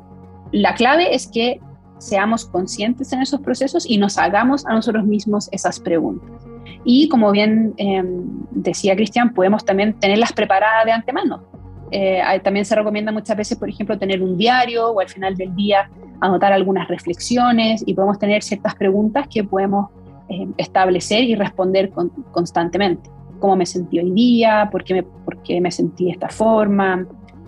la 0.51 0.75
clave 0.75 1.15
es 1.15 1.27
que 1.27 1.61
seamos 1.97 2.45
conscientes 2.45 3.13
en 3.13 3.21
esos 3.21 3.39
procesos 3.39 3.89
y 3.89 3.97
nos 3.97 4.17
hagamos 4.17 4.65
a 4.65 4.73
nosotros 4.73 5.05
mismos 5.05 5.47
esas 5.53 5.79
preguntas. 5.79 6.45
Y 6.83 7.09
como 7.09 7.31
bien 7.31 7.73
em, 7.77 8.23
decía 8.51 8.95
Cristian, 8.95 9.33
podemos 9.33 9.63
también 9.63 9.97
tenerlas 9.99 10.33
preparadas 10.33 10.85
de 10.85 10.91
antemano. 10.91 11.43
Eh, 11.91 12.21
también 12.43 12.65
se 12.65 12.75
recomienda 12.75 13.11
muchas 13.11 13.35
veces, 13.35 13.57
por 13.57 13.69
ejemplo, 13.69 13.97
tener 13.97 14.21
un 14.21 14.37
diario 14.37 14.89
o 14.89 14.99
al 14.99 15.09
final 15.09 15.35
del 15.35 15.55
día 15.55 15.89
anotar 16.21 16.53
algunas 16.53 16.87
reflexiones 16.87 17.83
y 17.85 17.93
podemos 17.93 18.19
tener 18.19 18.43
ciertas 18.43 18.75
preguntas 18.75 19.27
que 19.27 19.43
podemos 19.43 19.89
eh, 20.29 20.47
establecer 20.57 21.23
y 21.23 21.35
responder 21.35 21.91
constantemente. 22.31 23.09
¿Cómo 23.39 23.55
me 23.55 23.65
sentí 23.65 23.99
hoy 23.99 24.11
día? 24.11 24.69
¿Por 24.71 24.83
qué, 24.83 24.95
me, 24.95 25.03
¿Por 25.03 25.41
qué 25.43 25.61
me 25.61 25.71
sentí 25.71 26.05
de 26.05 26.11
esta 26.11 26.29
forma? 26.29 27.07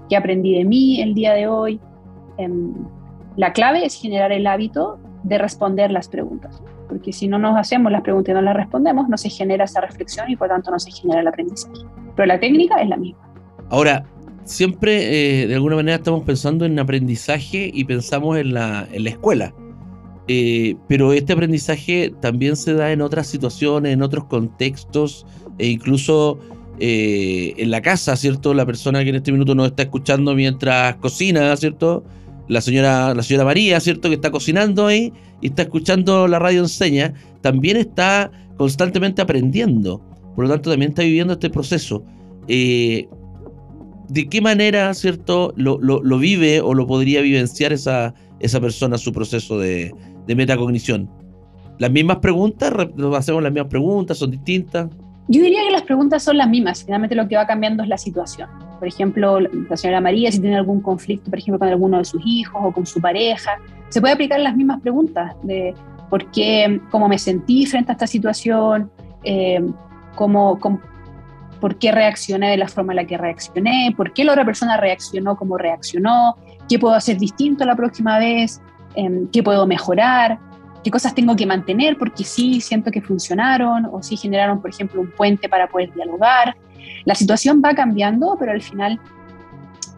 ¿Qué 0.09 0.15
aprendí 0.15 0.57
de 0.57 0.65
mí 0.65 1.01
el 1.01 1.13
día 1.13 1.33
de 1.33 1.47
hoy? 1.47 1.79
Em, 2.37 2.73
la 3.35 3.53
clave 3.53 3.85
es 3.85 3.99
generar 3.99 4.31
el 4.31 4.47
hábito 4.47 4.99
de 5.23 5.37
responder 5.37 5.91
las 5.91 6.07
preguntas, 6.07 6.61
porque 6.89 7.13
si 7.13 7.27
no 7.27 7.37
nos 7.37 7.57
hacemos 7.57 7.91
las 7.91 8.01
preguntas 8.01 8.31
y 8.31 8.35
no 8.35 8.41
las 8.41 8.55
respondemos, 8.55 9.07
no 9.07 9.17
se 9.17 9.29
genera 9.29 9.65
esa 9.65 9.81
reflexión 9.81 10.29
y 10.29 10.35
por 10.35 10.47
tanto 10.47 10.71
no 10.71 10.79
se 10.79 10.91
genera 10.91 11.21
el 11.21 11.27
aprendizaje. 11.27 11.85
Pero 12.15 12.25
la 12.25 12.39
técnica 12.39 12.81
es 12.81 12.89
la 12.89 12.97
misma. 12.97 13.21
Ahora, 13.69 14.03
siempre 14.45 15.43
eh, 15.43 15.47
de 15.47 15.55
alguna 15.55 15.75
manera 15.75 15.97
estamos 15.97 16.23
pensando 16.23 16.65
en 16.65 16.77
aprendizaje 16.79 17.71
y 17.73 17.83
pensamos 17.83 18.37
en 18.37 18.53
la, 18.53 18.87
en 18.91 19.03
la 19.03 19.09
escuela. 19.11 19.53
Eh, 20.27 20.75
pero 20.87 21.13
este 21.13 21.33
aprendizaje 21.33 22.13
también 22.21 22.55
se 22.55 22.73
da 22.73 22.91
en 22.91 23.01
otras 23.01 23.27
situaciones, 23.27 23.93
en 23.93 24.01
otros 24.01 24.25
contextos 24.25 25.25
e 25.57 25.67
incluso 25.67 26.39
eh, 26.79 27.53
en 27.57 27.71
la 27.71 27.81
casa, 27.81 28.15
¿cierto? 28.15 28.53
La 28.53 28.65
persona 28.65 29.03
que 29.03 29.09
en 29.09 29.15
este 29.15 29.31
minuto 29.31 29.55
nos 29.55 29.67
está 29.67 29.83
escuchando 29.83 30.33
mientras 30.33 30.95
cocina, 30.97 31.55
¿cierto? 31.57 32.03
La 32.47 32.61
señora, 32.61 33.13
la 33.13 33.23
señora 33.23 33.45
María, 33.45 33.79
¿cierto? 33.79 34.09
Que 34.09 34.15
está 34.15 34.31
cocinando 34.31 34.87
ahí 34.87 35.11
y 35.41 35.47
está 35.47 35.63
escuchando 35.63 36.27
la 36.27 36.39
radio 36.39 36.61
enseña, 36.61 37.13
también 37.41 37.77
está 37.77 38.31
constantemente 38.57 39.21
aprendiendo. 39.21 40.01
Por 40.35 40.45
lo 40.45 40.51
tanto, 40.51 40.69
también 40.69 40.91
está 40.91 41.03
viviendo 41.03 41.33
este 41.33 41.49
proceso. 41.49 42.03
De 44.11 44.27
qué 44.27 44.41
manera, 44.41 44.93
¿cierto?, 44.93 45.53
lo, 45.55 45.79
lo, 45.79 46.17
vive 46.17 46.59
o 46.59 46.73
lo 46.73 46.85
podría 46.85 47.21
vivenciar 47.21 47.71
esa, 47.71 48.13
esa 48.41 48.59
persona 48.59 48.97
su 48.97 49.13
proceso 49.13 49.57
de, 49.57 49.95
de 50.27 50.35
metacognición. 50.35 51.09
¿Las 51.79 51.91
mismas 51.91 52.17
preguntas? 52.17 52.73
¿Hacemos 53.15 53.41
las 53.41 53.53
mismas 53.53 53.69
preguntas? 53.69 54.17
¿Son 54.17 54.29
distintas? 54.29 54.89
Yo 55.29 55.41
diría 55.41 55.63
que 55.63 55.71
las 55.71 55.83
preguntas 55.83 56.23
son 56.23 56.37
las 56.37 56.49
mismas. 56.49 56.83
Finalmente 56.83 57.15
lo 57.15 57.25
que 57.29 57.37
va 57.37 57.47
cambiando 57.47 57.83
es 57.83 57.89
la 57.89 57.97
situación. 57.97 58.49
Por 58.79 58.89
ejemplo, 58.89 59.39
la 59.39 59.77
señora 59.77 60.01
María, 60.01 60.29
si 60.29 60.41
tiene 60.41 60.57
algún 60.57 60.81
conflicto, 60.81 61.29
por 61.29 61.39
ejemplo, 61.39 61.59
con 61.59 61.69
alguno 61.69 61.99
de 61.99 62.05
sus 62.05 62.21
hijos 62.25 62.61
o 62.61 62.73
con 62.73 62.85
su 62.85 62.99
pareja, 62.99 63.59
se 63.87 64.01
puede 64.01 64.13
aplicar 64.13 64.41
las 64.41 64.57
mismas 64.57 64.81
preguntas 64.81 65.35
de 65.43 65.73
por 66.09 66.29
qué, 66.31 66.81
cómo 66.91 67.07
me 67.07 67.17
sentí 67.17 67.65
frente 67.65 67.91
a 67.91 67.93
esta 67.93 68.07
situación, 68.07 68.91
eh, 69.23 69.61
cómo, 70.15 70.59
cómo, 70.59 70.81
por 71.61 71.77
qué 71.77 71.91
reaccioné 71.91 72.49
de 72.49 72.57
la 72.57 72.67
forma 72.67 72.91
en 72.91 72.97
la 72.97 73.05
que 73.05 73.17
reaccioné, 73.17 73.93
por 73.95 74.11
qué 74.11 74.25
la 74.25 74.33
otra 74.33 74.43
persona 74.43 74.75
reaccionó 74.77 75.37
como 75.37 75.57
reaccionó, 75.57 76.35
qué 76.67 76.79
puedo 76.79 76.95
hacer 76.95 77.17
distinto 77.17 77.63
la 77.63 77.75
próxima 77.75 78.17
vez, 78.19 78.59
em, 78.95 79.27
qué 79.31 79.43
puedo 79.43 79.65
mejorar, 79.67 80.39
qué 80.83 80.89
cosas 80.89 81.13
tengo 81.13 81.35
que 81.35 81.45
mantener 81.45 81.97
porque 81.97 82.23
sí 82.23 82.59
siento 82.59 82.91
que 82.91 83.01
funcionaron 83.01 83.85
o 83.85 84.01
sí 84.01 84.17
generaron, 84.17 84.59
por 84.59 84.71
ejemplo, 84.71 84.99
un 84.99 85.11
puente 85.11 85.47
para 85.47 85.67
poder 85.67 85.93
dialogar. 85.93 86.57
La 87.05 87.13
situación 87.13 87.61
va 87.63 87.75
cambiando, 87.75 88.35
pero 88.39 88.51
al 88.51 88.61
final, 88.61 88.99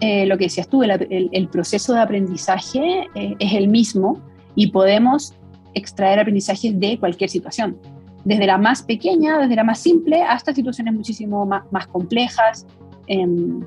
eh, 0.01 0.25
lo 0.25 0.37
que 0.37 0.45
decías 0.45 0.67
tú, 0.67 0.83
el, 0.83 1.47
proceso 1.49 1.93
de 1.93 2.01
aprendizaje 2.01 3.07
eh, 3.15 3.35
es 3.39 3.53
el 3.53 3.69
mismo 3.69 4.19
y 4.53 4.67
podemos 4.67 5.33
extraer 5.73 6.19
aprendizajes 6.19 6.77
de 6.77 6.99
cualquier 6.99 7.29
situación 7.29 7.77
desde 8.25 8.45
la 8.45 8.57
más 8.57 8.83
pequeña, 8.83 9.39
desde 9.39 9.55
la 9.55 9.63
más 9.63 9.79
simple, 9.79 10.21
hasta 10.21 10.53
situaciones 10.53 10.93
muchísimo 10.93 11.45
más, 11.45 11.63
más 11.71 11.87
complejas. 11.87 12.65
Em, 13.07 13.61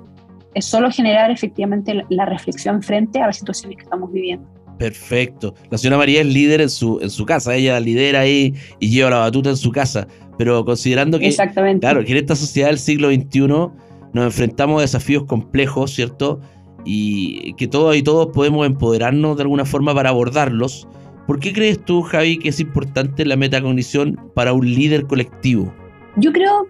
es 0.55 0.65
solo 0.65 0.91
generar 0.91 1.31
efectivamente 1.31 2.03
la, 2.09 2.25
reflexión 2.25 2.83
frente 2.83 3.21
a 3.21 3.27
las 3.27 3.37
situaciones 3.37 3.77
que 3.77 3.85
estamos 3.85 4.11
viviendo. 4.11 4.49
Perfecto. 4.79 5.55
La 5.71 5.77
señora 5.77 5.99
María 5.99 6.21
es 6.23 6.27
líder 6.27 6.63
en 6.63 6.71
su, 6.71 6.99
en 7.01 7.11
su 7.11 7.27
casa, 7.27 7.55
ella 7.55 7.79
lidera 7.79 8.21
ahí 8.21 8.55
y 8.79 8.91
lleva 8.91 9.11
la 9.11 9.19
batuta 9.19 9.51
en 9.51 9.57
su 9.57 9.71
casa, 9.71 10.07
pero 10.39 10.65
considerando 10.65 11.19
que, 11.19 11.29
Exactamente. 11.29 11.81
claro, 11.81 12.05
que 12.05 12.13
en 12.13 12.19
esta 12.19 12.37
sociedad 12.37 12.69
del 12.69 12.79
siglo 12.79 13.09
XXI 13.11 13.47
nos 13.49 14.25
enfrentamos 14.25 14.79
a 14.79 14.83
desafíos 14.83 15.25
complejos, 15.25 15.95
¿cierto? 15.95 16.41
Y 16.87 17.53
que 17.55 17.69
todos 17.69 17.95
y 17.97 18.03
todos 18.03 18.29
podemos 18.29 18.67
empoderarnos 18.67 19.37
de 19.37 19.43
alguna 19.43 19.67
forma 19.67 19.95
para 19.95 20.11
abordarlos 20.11 20.89
¿Por 21.27 21.41
qué 21.41 21.53
crees 21.53 21.85
tú, 21.85 22.03
Javi, 22.03 22.39
que 22.39 22.51
es 22.51 22.61
importante 22.61 23.25
la 23.25 23.37
metacognición 23.37 24.19
para 24.35 24.53
un 24.53 24.67
líder 24.67 25.07
colectivo? 25.07 25.73
Yo 26.17 26.33
creo 26.33 26.69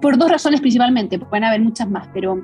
por 0.00 0.16
dos 0.18 0.30
razones 0.30 0.60
principalmente, 0.60 1.18
pueden 1.18 1.44
haber 1.44 1.60
muchas 1.60 1.88
más, 1.88 2.08
pero 2.12 2.40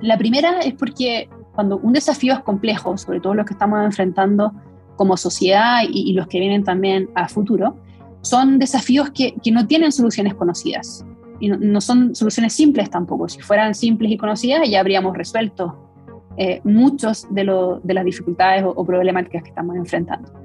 la 0.00 0.18
primera 0.18 0.60
es 0.60 0.74
porque 0.74 1.28
cuando 1.54 1.78
un 1.78 1.92
desafío 1.92 2.34
es 2.34 2.40
complejo, 2.40 2.96
sobre 2.96 3.20
todo 3.20 3.34
los 3.34 3.46
que 3.46 3.52
estamos 3.52 3.84
enfrentando 3.84 4.52
como 4.96 5.16
sociedad 5.16 5.82
y, 5.88 6.12
los 6.12 6.26
que 6.26 6.38
vienen 6.38 6.64
también 6.64 7.08
a 7.14 7.28
futuro, 7.28 7.76
son 8.20 8.58
desafíos 8.58 9.10
que, 9.10 9.34
no 9.50 9.66
tienen 9.66 9.92
soluciones 9.92 10.34
conocidas 10.34 11.04
y 11.40 11.48
no, 11.48 11.80
son 11.80 12.14
soluciones 12.14 12.52
simples 12.52 12.90
tampoco. 12.90 13.28
Si 13.28 13.40
fueran 13.40 13.74
simples 13.74 14.12
y 14.12 14.16
conocidas 14.16 14.68
ya 14.68 14.80
habríamos 14.80 15.16
resuelto 15.16 15.90
eh, 16.36 16.60
muchos 16.64 17.26
de, 17.30 17.44
las 17.44 18.04
dificultades 18.04 18.64
o 18.64 18.84
problemáticas 18.84 19.42
que 19.42 19.48
estamos 19.50 19.76
enfrentando. 19.76 20.41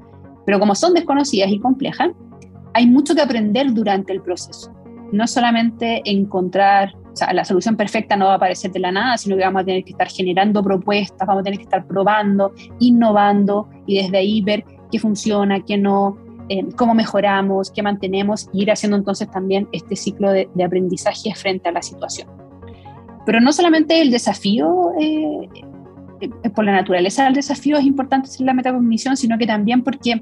Pero 0.47 0.59
como 0.61 0.75
son 0.75 0.93
desconocidas 0.93 1.51
y 1.51 1.59
complejas, 1.59 2.11
hay 2.73 2.87
mucho 2.87 3.13
que 3.13 3.21
aprender 3.21 3.73
durante 3.73 4.13
el 4.13 4.21
proceso. 4.21 4.73
no 5.11 5.25
solamente 5.25 6.01
encontrar, 6.03 6.93
o 7.13 7.15
sea, 7.15 7.31
la 7.33 7.45
solución 7.45 7.77
perfecta 7.77 8.17
no 8.17 8.25
va 8.25 8.33
a 8.33 8.35
aparecer 8.35 8.71
de 8.71 8.79
la 8.79 8.91
nada, 8.91 9.17
sino 9.17 9.37
que 9.37 9.43
vamos 9.43 9.61
a 9.61 9.65
tener 9.65 9.83
que 9.85 9.91
estar 9.91 10.09
generando 10.09 10.61
propuestas, 10.61 11.25
vamos 11.25 11.41
a 11.41 11.43
tener 11.43 11.59
que 11.59 11.63
estar 11.63 11.85
probando, 11.87 12.53
innovando 12.79 13.69
y 13.85 14.01
desde 14.01 14.17
ahí 14.17 14.41
ver 14.41 14.65
qué 14.91 14.99
funciona, 14.99 15.61
qué 15.61 15.77
no, 15.77 16.17
eh, 16.49 16.65
cómo 16.75 16.93
mejoramos, 16.93 17.71
qué 17.71 17.83
mantenemos 17.83 18.49
y 18.53 18.63
ir 18.63 18.71
haciendo 18.71 18.97
entonces 18.97 19.29
también 19.31 19.67
este 19.71 19.95
ciclo 19.95 20.31
de, 20.31 20.49
de 20.53 20.63
aprendizaje 20.63 21.33
frente 21.35 21.69
a 21.69 21.71
la 21.71 21.81
situación. 21.81 22.27
Pero 23.25 23.39
no 23.39 23.53
solamente 23.53 24.01
el 24.01 24.11
desafío, 24.11 24.91
eh, 24.99 25.49
eh, 26.19 26.49
por 26.49 26.65
la 26.65 26.71
naturaleza 26.71 27.25
del 27.25 27.33
desafío 27.33 27.77
es 27.77 27.85
importante 27.85 28.29
en 28.39 28.45
la 28.45 28.53
metacognición, 28.53 29.15
sino 29.17 29.37
que 29.37 29.45
también 29.45 29.83
porque 29.83 30.21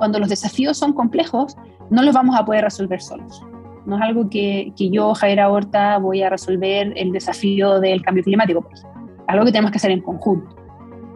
cuando 0.00 0.18
los 0.18 0.30
desafíos 0.30 0.78
son 0.78 0.94
complejos, 0.94 1.58
no 1.90 2.02
los 2.02 2.14
vamos 2.14 2.34
a 2.34 2.42
poder 2.42 2.64
resolver 2.64 3.02
solos. 3.02 3.42
No 3.84 3.96
es 3.96 4.02
algo 4.02 4.30
que, 4.30 4.72
que 4.74 4.88
yo, 4.88 5.14
Javier 5.14 5.40
Horta, 5.42 5.98
voy 5.98 6.22
a 6.22 6.30
resolver 6.30 6.94
el 6.96 7.12
desafío 7.12 7.80
del 7.80 8.00
cambio 8.00 8.24
climático, 8.24 8.66
ejemplo. 8.72 9.04
Algo 9.26 9.44
que 9.44 9.52
tenemos 9.52 9.70
que 9.72 9.76
hacer 9.76 9.90
en 9.90 10.00
conjunto. 10.00 10.56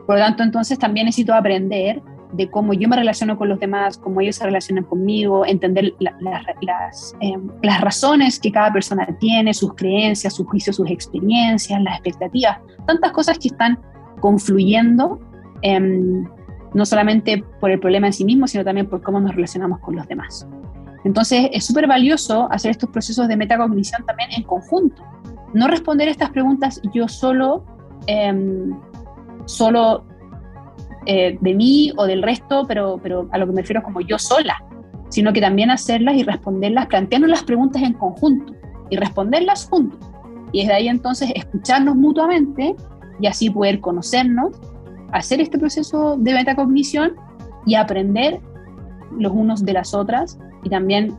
Por 0.07 0.17
lo 0.17 0.21
tanto, 0.23 0.43
entonces 0.43 0.79
también 0.79 1.07
necesito 1.07 1.33
aprender 1.33 2.03
de 2.33 2.51
cómo 2.51 2.75
yo 2.75 2.87
me 2.87 2.97
relaciono 2.97 3.39
con 3.39 3.49
los 3.49 3.59
demás, 3.59 3.97
cómo 3.97 4.21
ellos 4.21 4.37
se 4.37 4.45
relacionan 4.45 4.85
conmigo, 4.85 5.47
entender 5.47 5.95
las, 5.99 7.17
em, 7.21 7.49
las 7.63 7.81
razones 7.81 8.39
que 8.39 8.53
cada 8.53 8.71
persona 8.71 9.09
tiene, 9.19 9.55
sus 9.55 9.73
creencias, 9.73 10.35
sus 10.35 10.47
juicios, 10.47 10.77
sus 10.77 10.91
experiencias, 10.91 11.81
las 11.81 11.95
expectativas, 11.95 12.59
tantas 12.87 13.13
cosas 13.13 13.39
que 13.39 13.49
están 13.49 13.79
confluyendo, 14.21 15.21
em, 15.63 16.27
no 16.75 16.85
solamente 16.85 17.45
por 17.61 17.71
el 17.71 17.81
problema 17.81 18.09
en 18.09 18.13
sí 18.13 18.25
mismo, 18.25 18.47
sino 18.47 18.65
también 18.65 18.89
por 18.89 19.01
cómo 19.03 19.21
nos 19.21 19.35
relacionamos 19.35 19.79
con 19.81 19.97
los 19.97 20.07
demás. 20.09 20.47
Entonces, 21.05 21.49
es 21.53 21.65
súper 21.65 21.87
valioso 21.87 22.49
hacer 22.51 22.71
estos 22.71 22.91
procesos 22.91 23.29
de 23.29 23.37
metacognición 23.37 24.05
también 24.07 24.31
en 24.37 24.43
conjunto. 24.43 25.03
No 25.53 25.69
responder 25.69 26.09
estas 26.09 26.31
preguntas 26.31 26.81
yo 26.93 27.07
solo, 27.09 27.65
em, 28.07 28.77
solo 29.45 30.05
eh, 31.07 31.39
de 31.41 31.55
mí 31.55 31.93
o 31.97 32.07
del 32.07 32.23
resto, 32.23 32.65
pero, 32.67 32.99
pero 33.03 33.29
a 33.31 33.39
lo 33.39 33.47
que 33.47 33.53
me 33.53 33.61
refiero 33.61 33.83
como 33.83 34.01
yo 34.01 34.19
sola, 34.19 34.57
sino 35.11 35.33
que 35.33 35.41
también 35.41 35.71
hacerlas 35.71 36.17
y 36.17 36.23
responderlas, 36.25 36.87
plantearnos 36.87 37.31
las 37.31 37.45
preguntas 37.45 37.83
en 37.83 37.93
conjunto 37.93 38.55
y 38.91 38.97
responderlas 38.97 39.69
juntos. 39.69 40.01
Y 40.53 40.61
desde 40.61 40.75
ahí 40.75 40.89
entonces 40.89 41.31
escucharnos 41.35 41.95
mutuamente 41.95 42.75
y 43.21 43.27
así 43.27 43.51
poder 43.51 43.81
conocernos, 43.81 44.57
hacer 45.15 45.41
este 45.41 45.59
proceso 45.59 46.17
de 46.19 46.35
metacognición 46.35 47.15
y 47.65 47.77
aprender 47.77 48.41
los 49.17 49.33
unos 49.33 49.65
de 49.65 49.73
las 49.73 49.95
otras 49.95 50.39
y 50.65 50.69
también 50.69 51.17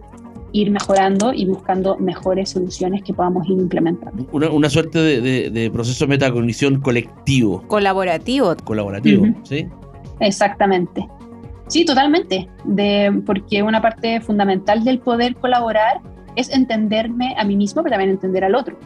ir 0.52 0.70
mejorando 0.70 1.34
y 1.34 1.46
buscando 1.46 1.98
mejores 1.98 2.50
soluciones 2.50 3.04
que 3.04 3.14
podamos 3.14 3.48
ir 3.50 3.58
implementando. 3.58 4.28
Una, 4.32 4.70
suerte 4.70 5.00
de, 5.00 5.72
proceso 5.72 6.06
de 6.06 6.10
metacognición 6.10 6.82
colectivo. 6.82 7.64
Colaborativo. 7.68 8.56
Colaborativo, 8.64 9.28
¿sí? 9.44 9.68
Exactamente. 10.20 11.08
Sí, 11.68 11.86
totalmente. 11.86 12.50
De, 12.66 13.22
porque 13.26 13.64
una 13.64 13.82
parte 13.82 14.20
fundamental 14.22 14.84
del 14.84 15.00
poder 15.00 15.36
colaborar 15.36 16.02
es 16.36 16.50
entenderme 16.50 17.34
a 17.38 17.46
mí 17.46 17.56
mismo, 17.56 17.82
pero 17.82 17.94
también 17.94 18.12
entender 18.12 18.44
al 18.44 18.56
otro. 18.56 18.78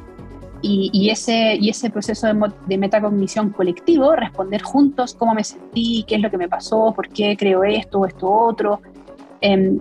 Y, 0.61 1.09
ese, 1.09 1.55
y 1.55 1.69
ese 1.69 1.89
proceso 1.89 2.27
de, 2.67 2.77
metacognición 2.77 3.51
colectivo, 3.51 4.13
responder 4.13 4.61
juntos 4.61 5.13
cómo 5.13 5.33
me 5.33 5.43
sentí, 5.43 6.03
qué 6.05 6.15
es 6.15 6.21
lo 6.21 6.29
que 6.29 6.37
me 6.37 6.49
pasó, 6.49 6.93
por 6.93 7.07
qué 7.07 7.37
creo 7.37 7.63
esto 7.63 7.99
o 7.99 8.05
esto 8.05 8.29
otro, 8.29 8.81
em, 9.39 9.79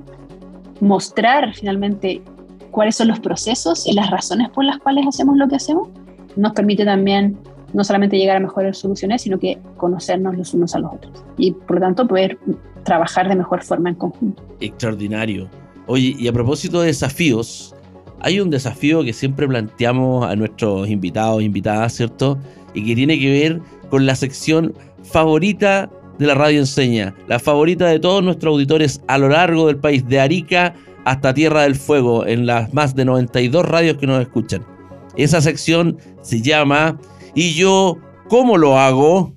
mostrar 0.80 1.52
finalmente 1.54 2.22
cuáles 2.70 2.94
son 2.94 3.08
los 3.08 3.18
procesos 3.18 3.88
y 3.88 3.92
las 3.92 4.10
razones 4.10 4.50
por 4.50 4.64
las 4.64 4.78
cuales 4.78 5.04
hacemos 5.06 5.36
lo 5.36 5.48
que 5.48 5.56
hacemos, 5.56 5.88
nos 6.36 6.52
permite 6.52 6.84
también 6.84 7.36
no 7.72 7.84
solamente 7.84 8.16
llegar 8.16 8.36
a 8.36 8.40
mejores 8.40 8.78
soluciones, 8.78 9.22
sino 9.22 9.38
que 9.38 9.58
conocernos 9.76 10.36
los 10.36 10.54
unos 10.54 10.74
a 10.74 10.78
los 10.78 10.92
otros 10.92 11.24
y 11.36 11.52
por 11.52 11.76
lo 11.76 11.80
tanto 11.80 12.06
poder 12.06 12.38
trabajar 12.84 13.28
de 13.28 13.36
mejor 13.36 13.62
forma 13.62 13.90
en 13.90 13.96
conjunto. 13.96 14.42
Extraordinario. 14.60 15.48
Oye, 15.86 16.14
y 16.18 16.28
a 16.28 16.32
propósito 16.32 16.80
de 16.80 16.88
desafíos, 16.88 17.74
hay 18.20 18.40
un 18.40 18.50
desafío 18.50 19.02
que 19.02 19.12
siempre 19.12 19.46
planteamos 19.46 20.26
a 20.26 20.36
nuestros 20.36 20.88
invitados, 20.88 21.42
invitadas, 21.42 21.94
¿cierto? 21.94 22.38
Y 22.74 22.84
que 22.84 22.94
tiene 22.94 23.18
que 23.18 23.30
ver 23.30 23.60
con 23.90 24.06
la 24.06 24.14
sección 24.14 24.74
favorita 25.02 25.90
de 26.18 26.26
la 26.26 26.34
radio 26.34 26.58
enseña, 26.58 27.14
la 27.28 27.38
favorita 27.38 27.86
de 27.86 28.00
todos 28.00 28.22
nuestros 28.22 28.52
auditores 28.52 29.00
a 29.06 29.18
lo 29.18 29.28
largo 29.28 29.68
del 29.68 29.76
país, 29.76 30.06
de 30.06 30.20
Arica 30.20 30.74
hasta 31.04 31.32
Tierra 31.32 31.62
del 31.62 31.76
Fuego, 31.76 32.26
en 32.26 32.44
las 32.44 32.74
más 32.74 32.94
de 32.94 33.04
92 33.04 33.64
radios 33.64 33.96
que 33.96 34.06
nos 34.06 34.20
escuchan. 34.20 34.66
Esa 35.16 35.40
sección 35.40 35.96
se 36.22 36.42
llama 36.42 36.98
¿Y 37.34 37.54
yo 37.54 37.98
cómo 38.28 38.58
lo 38.58 38.78
hago? 38.78 39.32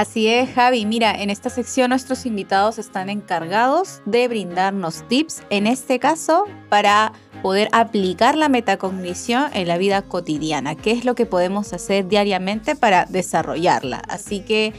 Así 0.00 0.28
es, 0.28 0.48
Javi. 0.54 0.86
Mira, 0.86 1.12
en 1.12 1.28
esta 1.28 1.50
sección 1.50 1.90
nuestros 1.90 2.24
invitados 2.24 2.78
están 2.78 3.10
encargados 3.10 4.00
de 4.06 4.28
brindarnos 4.28 5.06
tips, 5.08 5.42
en 5.50 5.66
este 5.66 5.98
caso, 5.98 6.46
para 6.70 7.12
poder 7.42 7.68
aplicar 7.72 8.34
la 8.34 8.48
metacognición 8.48 9.50
en 9.52 9.68
la 9.68 9.76
vida 9.76 10.00
cotidiana. 10.00 10.74
¿Qué 10.74 10.92
es 10.92 11.04
lo 11.04 11.14
que 11.14 11.26
podemos 11.26 11.74
hacer 11.74 12.08
diariamente 12.08 12.76
para 12.76 13.04
desarrollarla? 13.04 13.98
Así 14.08 14.40
que 14.40 14.72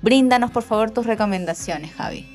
bríndanos, 0.00 0.50
por 0.50 0.62
favor, 0.62 0.90
tus 0.90 1.04
recomendaciones, 1.04 1.92
Javi. 1.92 2.26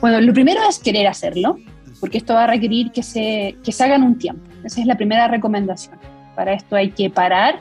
Bueno, 0.00 0.18
lo 0.22 0.32
primero 0.32 0.62
es 0.66 0.78
querer 0.78 1.06
hacerlo, 1.06 1.58
porque 2.00 2.16
esto 2.16 2.32
va 2.32 2.44
a 2.44 2.46
requerir 2.46 2.90
que 2.90 3.02
se, 3.02 3.54
que 3.62 3.70
se 3.70 3.84
hagan 3.84 4.02
un 4.02 4.16
tiempo. 4.16 4.50
Esa 4.64 4.80
es 4.80 4.86
la 4.86 4.96
primera 4.96 5.28
recomendación. 5.28 5.98
Para 6.36 6.54
esto 6.54 6.74
hay 6.74 6.90
que 6.92 7.10
parar 7.10 7.60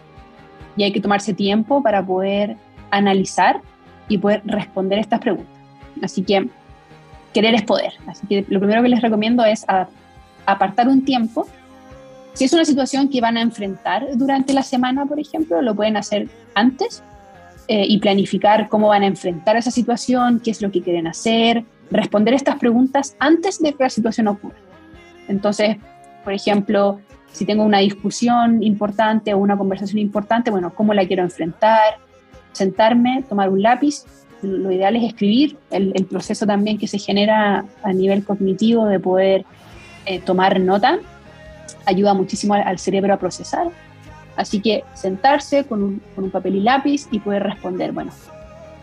y 0.78 0.84
hay 0.84 0.94
que 0.94 1.02
tomarse 1.02 1.34
tiempo 1.34 1.84
para 1.84 2.02
poder 2.06 2.56
analizar 2.92 3.62
y 4.08 4.18
poder 4.18 4.42
responder 4.46 5.00
estas 5.00 5.20
preguntas. 5.20 5.54
Así 6.02 6.24
que 6.24 6.48
querer 7.34 7.56
es 7.56 7.64
poder. 7.64 7.94
Así 8.08 8.26
que 8.28 8.46
lo 8.48 8.60
primero 8.60 8.82
que 8.82 8.90
les 8.90 9.02
recomiendo 9.02 9.44
es 9.44 9.66
apartar 10.46 10.88
un 10.88 11.04
tiempo. 11.04 11.48
Si 12.34 12.46
es 12.46 12.54
una 12.54 12.66
situación 12.66 13.10
que 13.10 13.22
van 13.22 13.38
a 13.38 13.42
enfrentar 13.42 14.06
durante 14.16 14.54
la 14.54 14.64
semana, 14.64 15.06
por 15.06 15.20
ejemplo, 15.20 15.62
lo 15.62 15.74
pueden 15.76 15.98
hacer 15.98 16.28
antes 16.54 17.04
eh, 17.68 17.86
y 17.88 17.98
planificar 18.00 18.68
cómo 18.70 18.90
van 18.90 19.04
a 19.04 19.08
enfrentar 19.08 19.58
esa 19.58 19.72
situación, 19.72 20.40
qué 20.40 20.52
es 20.52 20.62
lo 20.62 20.72
que 20.72 20.82
quieren 20.82 21.08
hacer, 21.08 21.64
responder 21.92 22.34
estas 22.34 22.58
preguntas 22.58 23.16
antes 23.20 23.60
de 23.60 23.74
que 23.74 23.84
la 23.84 23.90
situación 23.90 24.28
ocurra. 24.28 24.58
Entonces, 25.28 25.78
por 26.24 26.34
ejemplo, 26.34 27.00
si 27.32 27.46
tengo 27.46 27.64
una 27.64 27.80
discusión 27.80 28.64
importante 28.64 29.34
o 29.34 29.38
una 29.38 29.58
conversación 29.58 30.00
importante, 30.00 30.52
bueno, 30.52 30.74
¿cómo 30.74 30.94
la 30.94 31.06
quiero 31.06 31.24
enfrentar? 31.24 31.98
Sentarme, 32.56 33.24
tomar 33.28 33.50
un 33.50 33.62
lápiz. 33.62 34.06
Lo 34.42 34.72
ideal 34.72 34.96
es 34.96 35.04
escribir 35.04 35.58
el, 35.72 36.06
proceso 36.06 36.46
también 36.46 36.78
que 36.78 36.88
se 36.88 37.00
genera 37.00 37.66
a 37.84 37.94
nivel 37.94 38.24
cognitivo 38.24 38.86
de 38.86 39.00
poder 39.00 39.46
eh, 40.06 40.20
tomar 40.20 40.60
nota. 40.60 41.00
Ayuda 41.86 42.14
muchísimo 42.14 42.54
al, 42.54 42.80
cerebro 42.80 43.14
a 43.14 43.18
procesar. 43.18 43.68
Así 44.38 44.62
que 44.62 44.84
sentarse 44.94 45.66
con 45.66 45.84
un, 45.84 46.02
con 46.16 46.26
un 46.26 46.32
papel 46.32 46.56
y 46.56 46.62
lápiz 46.62 47.08
y 47.12 47.20
poder 47.20 47.44
responder, 47.44 47.92
bueno, 47.92 48.12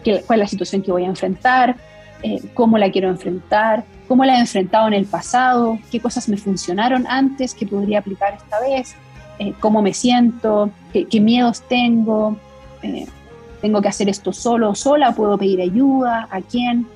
¿qué, 0.04 0.22
¿cuál 0.26 0.40
es 0.40 0.44
la 0.44 0.48
situación 0.48 0.82
que 0.82 0.92
voy 0.92 1.04
a 1.04 1.08
enfrentar? 1.08 1.76
Eh, 2.22 2.40
cómo 2.54 2.78
la 2.78 2.90
quiero 2.90 3.08
enfrentar, 3.08 3.84
cómo 4.06 4.24
la 4.24 4.36
he 4.36 4.40
enfrentado 4.40 4.86
en 4.86 4.94
el 4.94 5.06
pasado, 5.06 5.78
qué 5.90 5.98
cosas 5.98 6.28
me 6.28 6.36
funcionaron 6.36 7.04
antes 7.08 7.52
que 7.52 7.66
podría 7.66 7.98
aplicar 7.98 8.34
esta 8.34 8.60
vez, 8.60 8.94
eh, 9.40 9.54
cómo 9.58 9.82
me 9.82 9.92
siento, 9.92 10.70
qué, 10.92 11.20
miedos 11.20 11.62
tengo, 11.62 12.36
tengo 13.62 13.80
que 13.80 13.88
hacer 13.88 14.10
esto 14.10 14.32
solo 14.32 14.70
o 14.70 14.74
sola, 14.74 15.14
puedo 15.14 15.38
pedir 15.38 15.62
ayuda, 15.62 16.28
a 16.30 16.42
quién. 16.42 16.86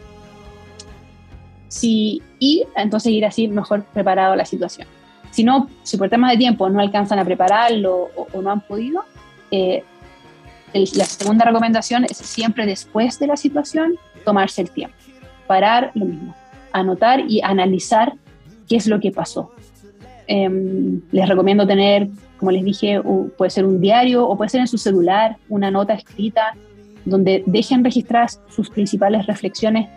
Si, 1.69 2.23
y 2.39 2.65
entonces 2.77 3.13
ir 3.13 3.25
así 3.25 3.49
mejor 3.49 3.85
preparado 3.85 4.35
a 4.35 4.37
la 4.37 4.45
situación. 4.45 4.87
Si 5.31 5.43
no, 5.45 5.69
si 5.83 5.97
por 5.97 6.11
temas 6.11 6.33
de 6.33 6.37
tiempo 6.37 6.69
no 6.69 6.81
alcanzan 6.81 7.19
a 7.19 7.25
prepararlo 7.25 8.11
o, 8.15 8.43
no 8.43 8.51
han 8.51 8.61
podido, 8.61 9.05
la 9.51 11.05
segunda 11.05 11.45
recomendación 11.47 12.05
es 12.05 12.19
siempre 12.19 12.67
después 12.67 13.19
de 13.19 13.27
la 13.29 13.37
situación 13.37 13.95
tomarse 14.25 14.61
el 14.61 14.71
tiempo 14.71 14.97
parar 15.47 15.93
lo 15.95 16.05
mismo, 16.05 16.35
anotar 16.73 17.21
y 17.29 17.41
analizar 17.43 18.15
qué 18.69 18.77
es 18.77 18.87
lo 18.87 19.01
que 19.01 19.11
pasó. 19.11 19.53
Em, 20.27 21.01
les 21.13 21.29
recomiendo 21.29 21.67
tener, 21.67 22.09
como 22.39 22.51
les 22.51 22.65
dije, 22.65 23.01
puede 23.37 23.51
ser 23.51 23.65
un 23.65 23.81
diario 23.81 24.27
o 24.27 24.37
puede 24.37 24.51
ser 24.51 24.61
en 24.61 24.67
su 24.67 24.79
celular, 24.79 25.37
una 25.49 25.71
nota 25.71 25.95
escrita 25.95 26.55
donde 27.05 27.43
dejen 27.47 27.85
registradas 27.85 28.41
sus 28.49 28.69
principales 28.69 29.27
reflexiones, 29.27 29.89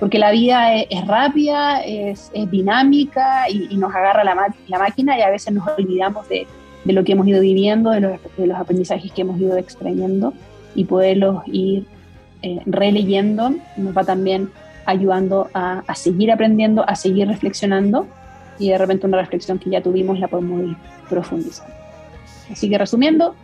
porque 0.00 0.18
la 0.18 0.30
vida 0.30 0.74
es, 0.74 1.06
rápida, 1.06 1.80
es, 1.84 2.30
dinámica 2.50 3.48
y, 3.48 3.76
nos 3.76 3.94
agarra 3.94 4.24
la, 4.24 4.54
la, 4.66 4.78
máquina 4.78 5.18
y 5.18 5.22
a 5.22 5.30
veces 5.30 5.54
nos 5.54 5.66
olvidamos 5.66 6.28
de, 6.28 6.46
de 6.84 6.92
lo 6.92 7.04
que 7.04 7.12
hemos 7.12 7.26
ido 7.26 7.40
viviendo, 7.40 7.90
de 7.90 8.00
los, 8.00 8.12
de 8.36 8.46
los, 8.46 8.58
aprendizajes 8.58 9.10
que 9.12 9.22
hemos 9.22 9.40
ido 9.40 9.56
extrayendo 9.56 10.34
y 10.74 10.84
poderlos 10.84 11.42
ir 11.46 11.86
eh, 12.42 12.60
releyendo 12.66 13.50
nos 13.76 13.96
va 13.96 14.04
también 14.04 14.50
ayudando 14.86 15.48
a, 15.54 15.82
a 15.86 15.94
seguir 15.96 16.30
aprendiendo, 16.30 16.88
a 16.88 16.94
seguir 16.94 17.26
reflexionando 17.26 18.06
y 18.58 18.70
de 18.70 18.78
repente 18.78 19.06
una 19.06 19.18
reflexión 19.18 19.58
que 19.58 19.70
ya 19.70 19.82
tuvimos 19.82 20.18
la 20.20 20.28
podemos 20.28 20.62
ir 20.62 20.76
profundizando. 21.08 21.77
Así 22.50 22.68
que 22.68 22.78
resumiendo, 22.78 23.34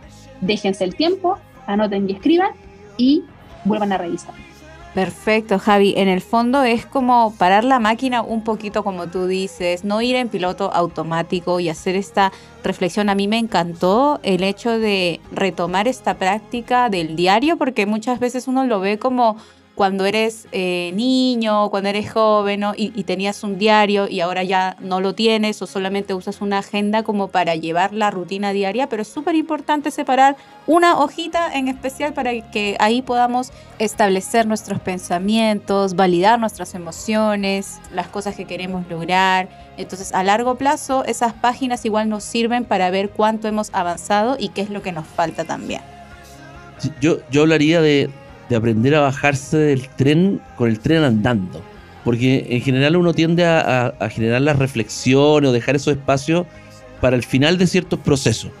déjense 0.41 0.83
el 0.83 0.95
tiempo, 0.95 1.37
anoten 1.67 2.09
y 2.09 2.13
escriban 2.13 2.51
y 2.97 3.23
vuelvan 3.63 3.91
a 3.93 3.97
revisar. 3.97 4.33
Perfecto, 4.95 5.59
Javi. 5.59 5.93
En 5.97 6.07
el 6.07 6.21
fondo 6.21 6.63
es 6.63 6.85
como 6.85 7.33
parar 7.37 7.65
la 7.65 7.79
máquina 7.79 8.21
un 8.21 8.45
poquito 8.45 8.81
como 8.81 9.07
tú 9.07 9.27
dices, 9.27 9.83
no 9.83 10.01
ir 10.01 10.15
en 10.15 10.29
piloto 10.29 10.71
automático 10.73 11.59
y 11.59 11.67
hacer 11.67 11.97
esta 11.97 12.31
reflexión. 12.63 13.09
A 13.09 13.15
mí 13.15 13.27
me 13.27 13.37
encantó 13.37 14.21
el 14.23 14.41
hecho 14.41 14.79
de 14.79 15.19
retomar 15.33 15.89
esta 15.89 16.13
práctica 16.13 16.89
del 16.89 17.17
diario 17.17 17.57
porque 17.57 17.85
muchas 17.85 18.21
veces 18.21 18.47
uno 18.47 18.63
lo 18.63 18.79
ve 18.79 18.97
como 18.97 19.35
cuando 19.75 20.05
eres 20.05 20.47
eh, 20.53 20.91
niño, 20.95 21.69
cuando 21.69 21.89
eres 21.89 22.11
joven 22.11 22.61
¿no? 22.61 22.73
y, 22.75 22.93
y, 22.95 23.03
tenías 23.03 23.43
un 23.43 23.57
diario 23.57 24.07
y 24.07 24.21
ahora 24.21 24.43
ya 24.43 24.77
no 24.79 25.01
lo 25.01 25.13
tienes 25.13 25.61
o 25.61 25.67
solamente 25.67 26.13
usas 26.13 26.41
una 26.41 26.59
agenda 26.59 27.03
como 27.03 27.27
para 27.27 27.55
llevar 27.55 27.93
la 27.93 28.09
rutina 28.09 28.53
diaria, 28.53 28.87
pero 28.87 29.01
es 29.01 29.09
súper 29.09 29.35
importante 29.35 29.91
separar 29.91 30.37
una 30.65 30.97
hojita 30.97 31.53
en 31.53 31.67
especial 31.67 32.13
para 32.13 32.31
que 32.51 32.77
ahí 32.79 33.01
podamos 33.01 33.51
establecer 33.77 34.47
nuestros 34.47 34.79
pensamientos, 34.79 35.95
validar 35.95 36.39
nuestras 36.39 36.73
emociones, 36.73 37.79
las 37.93 38.07
cosas 38.07 38.35
que 38.35 38.45
queremos 38.45 38.87
lograr. 38.89 39.49
Entonces 39.77 40.13
a 40.13 40.23
largo 40.23 40.55
plazo 40.55 41.03
esas 41.05 41.33
páginas 41.33 41.83
igual 41.83 42.07
nos 42.07 42.23
sirven 42.23 42.63
para 42.63 42.89
ver 42.89 43.09
cuánto 43.09 43.49
hemos 43.49 43.69
avanzado 43.73 44.37
y 44.39 44.49
qué 44.49 44.61
es 44.61 44.69
lo 44.69 44.81
que 44.81 44.93
nos 44.93 45.05
falta 45.05 45.43
también. 45.43 45.81
Yo, 47.01 47.17
yo 47.29 47.41
hablaría 47.41 47.81
de, 47.81 48.09
de 48.49 48.55
aprender 48.55 48.95
a 48.95 49.01
bajarse 49.01 49.57
del 49.57 49.87
tren 49.89 50.41
con 50.55 50.69
el 50.69 50.79
tren 50.79 51.03
andando. 51.03 51.61
Porque 52.03 52.45
en 52.49 52.61
general 52.61 52.95
uno 52.95 53.13
tiende 53.13 53.45
a, 53.45 53.59
a, 53.59 53.87
a, 53.99 54.09
generar 54.09 54.41
las 54.41 54.59
reflexiones 54.59 55.49
o 55.49 55.53
dejar 55.53 55.75
esos 55.75 55.95
espacios 55.95 56.45
para 57.01 57.15
el 57.15 57.23
final 57.23 57.57
de 57.57 57.65
ciertos 57.67 57.99
procesos. 57.99 58.51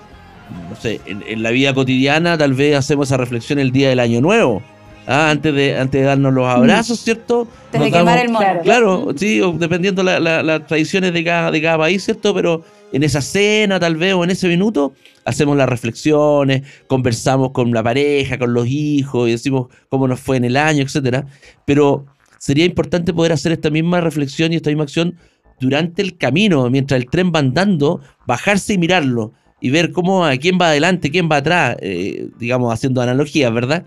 No 0.69 0.75
sé, 0.75 1.01
en, 1.05 1.23
en 1.27 1.43
la 1.43 1.51
vida 1.51 1.73
cotidiana 1.73 2.37
tal 2.37 2.53
vez 2.53 2.75
hacemos 2.75 3.07
esa 3.07 3.17
reflexión 3.17 3.59
el 3.59 3.71
día 3.71 3.89
del 3.89 3.99
año 3.99 4.21
nuevo. 4.21 4.61
Ah, 5.07 5.29
antes 5.29 5.53
de 5.53 5.77
antes 5.77 6.01
de 6.01 6.07
darnos 6.07 6.33
los 6.33 6.47
abrazos, 6.47 6.99
¿cierto? 6.99 7.47
Antes 7.65 7.81
de 7.81 7.91
quemar 7.91 8.17
el 8.17 8.29
mono. 8.29 8.61
Claro, 8.63 9.07
sí, 9.15 9.39
o 9.39 9.51
dependiendo 9.51 10.01
las 10.01 10.19
la, 10.19 10.41
la 10.41 10.65
tradiciones 10.65 11.13
de 11.13 11.23
cada, 11.23 11.51
de 11.51 11.61
cada 11.61 11.77
país, 11.77 12.03
¿cierto? 12.03 12.33
Pero 12.33 12.63
en 12.95 13.03
esa 13.03 13.21
cena 13.21 13.77
tal 13.77 13.97
vez 13.97 14.13
o 14.13 14.23
en 14.23 14.29
ese 14.29 14.47
minuto 14.47 14.93
hacemos 15.25 15.57
las 15.57 15.67
reflexiones, 15.67 16.63
conversamos 16.87 17.51
con 17.51 17.71
la 17.73 17.83
pareja, 17.83 18.37
con 18.37 18.53
los 18.53 18.67
hijos 18.67 19.27
y 19.27 19.31
decimos 19.31 19.67
cómo 19.89 20.07
nos 20.07 20.21
fue 20.21 20.37
en 20.37 20.45
el 20.45 20.55
año, 20.55 20.81
etcétera. 20.81 21.25
Pero 21.65 22.05
sería 22.37 22.63
importante 22.63 23.13
poder 23.13 23.33
hacer 23.33 23.51
esta 23.51 23.69
misma 23.69 23.99
reflexión 23.99 24.53
y 24.53 24.55
esta 24.55 24.69
misma 24.69 24.83
acción 24.83 25.17
durante 25.59 26.01
el 26.01 26.17
camino, 26.17 26.69
mientras 26.69 27.01
el 27.01 27.09
tren 27.09 27.33
va 27.35 27.39
andando, 27.39 27.99
bajarse 28.25 28.73
y 28.73 28.77
mirarlo 28.77 29.33
y 29.59 29.71
ver 29.71 29.91
cómo 29.91 30.25
a 30.25 30.37
quién 30.37 30.57
va 30.59 30.69
adelante, 30.69 31.11
quién 31.11 31.29
va 31.29 31.37
atrás, 31.37 31.75
eh, 31.81 32.29
digamos, 32.39 32.73
haciendo 32.73 33.01
analogías, 33.01 33.53
¿verdad? 33.53 33.85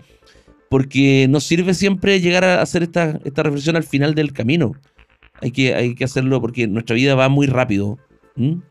Porque 0.69 1.25
nos 1.29 1.45
sirve 1.45 1.73
siempre 1.73 2.21
llegar 2.21 2.43
a 2.43 2.61
hacer 2.61 2.83
esta, 2.83 3.19
esta 3.25 3.41
reflexión 3.41 3.75
al 3.75 3.83
final 3.83 4.13
del 4.13 4.33
camino. 4.33 4.73
Hay 5.41 5.49
que, 5.49 5.73
hay 5.73 5.95
que 5.95 6.03
hacerlo 6.03 6.39
porque 6.41 6.67
nuestra 6.67 6.95
vida 6.95 7.15
va 7.15 7.27
muy 7.27 7.47
rápido. 7.47 7.97
¿Mm? 8.35 8.68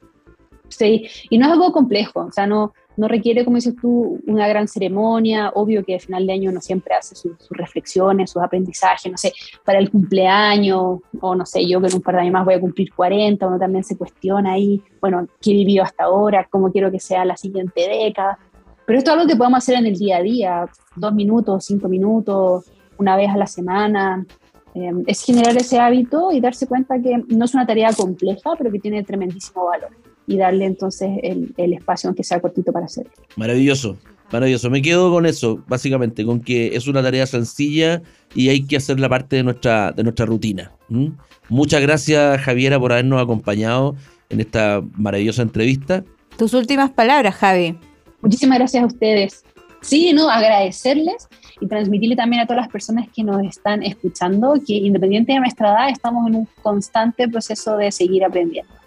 Sí, 0.69 1.07
y 1.31 1.39
no 1.39 1.47
es 1.47 1.53
algo 1.53 1.73
complejo, 1.73 2.27
o 2.27 2.33
sea, 2.33 2.47
no, 2.47 2.75
no 2.99 3.07
requiere, 3.07 3.45
como 3.45 3.57
dices 3.57 3.77
tú, 3.81 4.21
una 4.27 4.49
gran 4.49 4.67
ceremonia, 4.67 5.53
obvio 5.55 5.85
que 5.85 5.95
al 5.95 6.01
final 6.01 6.27
de 6.27 6.33
año 6.33 6.51
uno 6.51 6.61
siempre 6.61 6.95
hace 6.95 7.15
sus, 7.15 7.33
reflexiones, 7.51 8.33
sus 8.33 8.43
aprendizajes, 8.43 9.11
no 9.11 9.17
sé, 9.17 9.33
para 9.65 9.79
el 9.79 9.89
cumpleaños, 9.89 10.99
o 11.21 11.35
no 11.37 11.47
sé, 11.47 11.67
yo 11.67 11.81
que 11.81 11.87
en 11.87 11.95
un 11.95 12.03
par 12.03 12.17
de 12.17 12.23
años 12.23 12.33
más 12.33 12.45
voy 12.45 12.55
a 12.55 12.61
cumplir 12.61 12.93
40, 12.93 13.47
uno 13.47 13.57
también 13.57 13.85
se 13.85 13.97
cuestiona 13.97 14.55
ahí, 14.55 14.83
bueno, 15.01 15.29
¿qué 15.41 15.53
he 15.53 15.55
vivido 15.55 15.85
hasta 15.85 16.05
ahora? 16.05 16.49
¿Cómo 16.51 16.73
quiero 16.73 16.91
que 16.91 16.99
sea 16.99 17.25
la 17.25 17.37
siguiente 17.37 17.89
década? 17.89 18.37
Pero 18.85 18.99
esto 18.99 19.13
es 19.13 19.17
algo 19.17 19.29
que 19.29 19.37
podemos 19.37 19.59
hacer 19.59 19.77
en 19.77 19.87
el 19.87 19.97
día 19.97 20.17
a 20.17 20.23
día, 20.23 20.67
dos 20.97 21.15
minutos, 21.15 21.67
cinco 21.67 21.89
minutos, 21.89 22.69
una 22.99 23.17
vez 23.17 23.31
a 23.31 23.37
la 23.37 23.47
semana, 23.47 24.27
eh, 24.75 24.91
es 25.07 25.25
generar 25.25 25.57
ese 25.57 25.79
hábito 25.79 26.33
y 26.33 26.41
darse 26.41 26.67
cuenta 26.67 27.01
que 27.01 27.23
no 27.29 27.45
es 27.45 27.55
una 27.55 27.65
tarea 27.65 27.93
compleja, 27.93 28.51
pero 28.59 28.73
que 28.73 28.81
tiene 28.81 29.05
tremendísimo 29.05 29.67
valor 29.67 29.91
y 30.29 30.37
darle 30.37 30.67
entonces 30.67 31.11
el, 31.23 31.53
el, 31.57 31.73
espacio, 31.73 32.09
aunque 32.09 32.23
sea 32.23 32.39
cortito, 32.39 32.71
para 32.71 32.87
hacerlo. 32.87 33.11
Maravilloso, 33.37 33.97
maravilloso. 34.31 34.71
Me 34.71 34.83
quedo 34.83 35.11
con 35.11 35.27
eso, 35.27 35.65
básicamente, 35.67 36.25
con 36.25 36.41
que 36.41 36.77
es 36.77 36.87
una 36.87 37.03
tarea 37.03 37.27
sencilla 37.27 38.03
y 38.35 38.51
hay 38.51 38.65
que 38.65 38.77
hacerla 38.77 39.09
parte 39.09 39.37
de 39.37 39.43
nuestra, 39.43 39.91
de 39.93 40.03
nuestra 40.03 40.27
rutina. 40.27 40.71
¿Mm? 40.89 41.09
Muchas 41.49 41.81
gracias, 41.81 42.41
Javiera, 42.43 42.79
por 42.79 42.93
habernos 42.93 43.23
acompañado 43.23 43.97
en 44.29 44.41
esta 44.41 44.83
maravillosa 44.97 45.43
entrevista. 45.43 46.05
Tus 46.37 46.53
últimas 46.53 46.91
palabras, 46.91 47.35
Javi. 47.35 47.77
Muchísimas 48.21 48.59
gracias 48.59 48.83
a 48.83 48.87
ustedes. 48.87 49.45
Sí, 49.81 50.13
no, 50.13 50.29
agradecerles 50.29 51.29
y 51.61 51.67
transmitirle 51.67 52.17
también 52.17 52.43
a 52.43 52.47
todas 52.47 52.63
las 52.63 52.69
personas 52.69 53.09
que 53.15 53.23
nos 53.23 53.43
están 53.45 53.83
escuchando 53.83 54.55
que 54.67 54.75
independiente 54.75 55.33
de 55.33 55.41
nuestra 55.41 55.71
edad 55.71 55.91
estamos 55.91 56.27
en 56.27 56.35
un 56.35 56.49
constante 56.63 57.29
proceso 57.29 57.77
de 57.77 57.91
seguir 57.93 58.25
aprendiendo. 58.25 58.78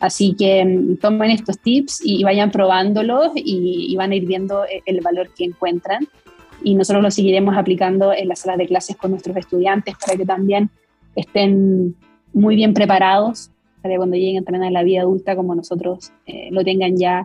Así 0.00 0.34
que 0.38 0.64
mm, 0.64 0.96
tomen 0.96 1.30
estos 1.30 1.58
tips 1.58 2.00
y 2.04 2.22
vayan 2.24 2.50
probándolos 2.50 3.32
y, 3.34 3.94
van 3.96 4.12
a 4.12 4.16
ir 4.16 4.26
viendo 4.26 4.64
e, 4.64 4.82
el 4.86 5.00
valor 5.00 5.30
que 5.34 5.44
encuentran. 5.44 6.06
Y 6.62 6.74
nosotros 6.74 7.02
lo 7.02 7.10
seguiremos 7.10 7.56
aplicando 7.56 8.12
en 8.12 8.28
las 8.28 8.40
salas 8.40 8.58
de 8.58 8.66
clases 8.66 8.96
con 8.96 9.10
nuestros 9.10 9.36
estudiantes 9.36 9.94
para 10.04 10.16
que 10.16 10.24
también 10.24 10.70
estén 11.14 11.96
muy 12.32 12.56
bien 12.56 12.74
preparados 12.74 13.50
para 13.80 13.94
que 13.94 13.98
cuando 13.98 14.16
lleguen 14.16 14.44
también 14.44 14.64
a 14.64 14.70
la 14.70 14.82
vida 14.82 15.02
adulta 15.02 15.36
como 15.36 15.54
nosotros 15.54 16.12
eh, 16.26 16.48
lo 16.50 16.64
tengan 16.64 16.96
ya 16.96 17.24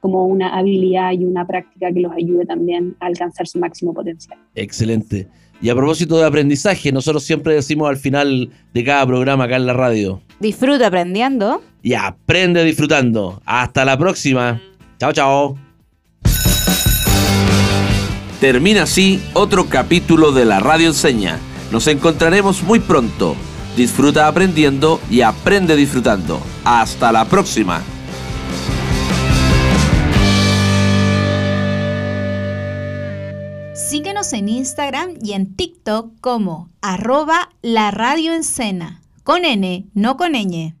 como 0.00 0.26
una 0.26 0.56
habilidad 0.58 1.12
y 1.12 1.24
una 1.24 1.46
práctica 1.46 1.92
que 1.92 2.00
los 2.00 2.12
ayude 2.12 2.44
también 2.44 2.96
a 2.98 3.06
alcanzar 3.06 3.46
su 3.46 3.60
máximo 3.60 3.94
potencial. 3.94 4.36
Excelente. 4.54 5.28
Y 5.62 5.70
a 5.70 5.76
propósito 5.76 6.18
de 6.18 6.26
aprendizaje, 6.26 6.90
nosotros 6.90 7.22
siempre 7.22 7.54
decimos 7.54 7.88
al 7.88 7.96
final 7.96 8.50
de 8.74 8.84
cada 8.84 9.06
programa 9.06 9.44
acá 9.44 9.56
en 9.56 9.66
la 9.66 9.72
radio. 9.72 10.20
Disfruta 10.40 10.88
aprendiendo. 10.88 11.62
Y 11.84 11.94
aprende 11.94 12.64
disfrutando. 12.64 13.40
Hasta 13.46 13.84
la 13.84 13.96
próxima. 13.96 14.60
Chao, 14.98 15.12
chao. 15.12 15.56
Termina 18.40 18.82
así 18.82 19.22
otro 19.34 19.66
capítulo 19.66 20.32
de 20.32 20.44
la 20.44 20.58
Radio 20.58 20.88
Enseña. 20.88 21.38
Nos 21.70 21.86
encontraremos 21.86 22.64
muy 22.64 22.80
pronto. 22.80 23.36
Disfruta 23.76 24.26
aprendiendo 24.26 25.00
y 25.08 25.20
aprende 25.20 25.76
disfrutando. 25.76 26.40
Hasta 26.64 27.12
la 27.12 27.24
próxima. 27.24 27.82
En 34.32 34.48
Instagram 34.48 35.18
y 35.22 35.32
en 35.32 35.54
TikTok 35.56 36.18
como 36.20 36.70
arroba 36.80 37.50
la 37.60 37.90
radio 37.90 38.32
con 39.24 39.44
N, 39.44 39.86
no 39.92 40.16
con 40.16 40.32
ñ. 40.32 40.74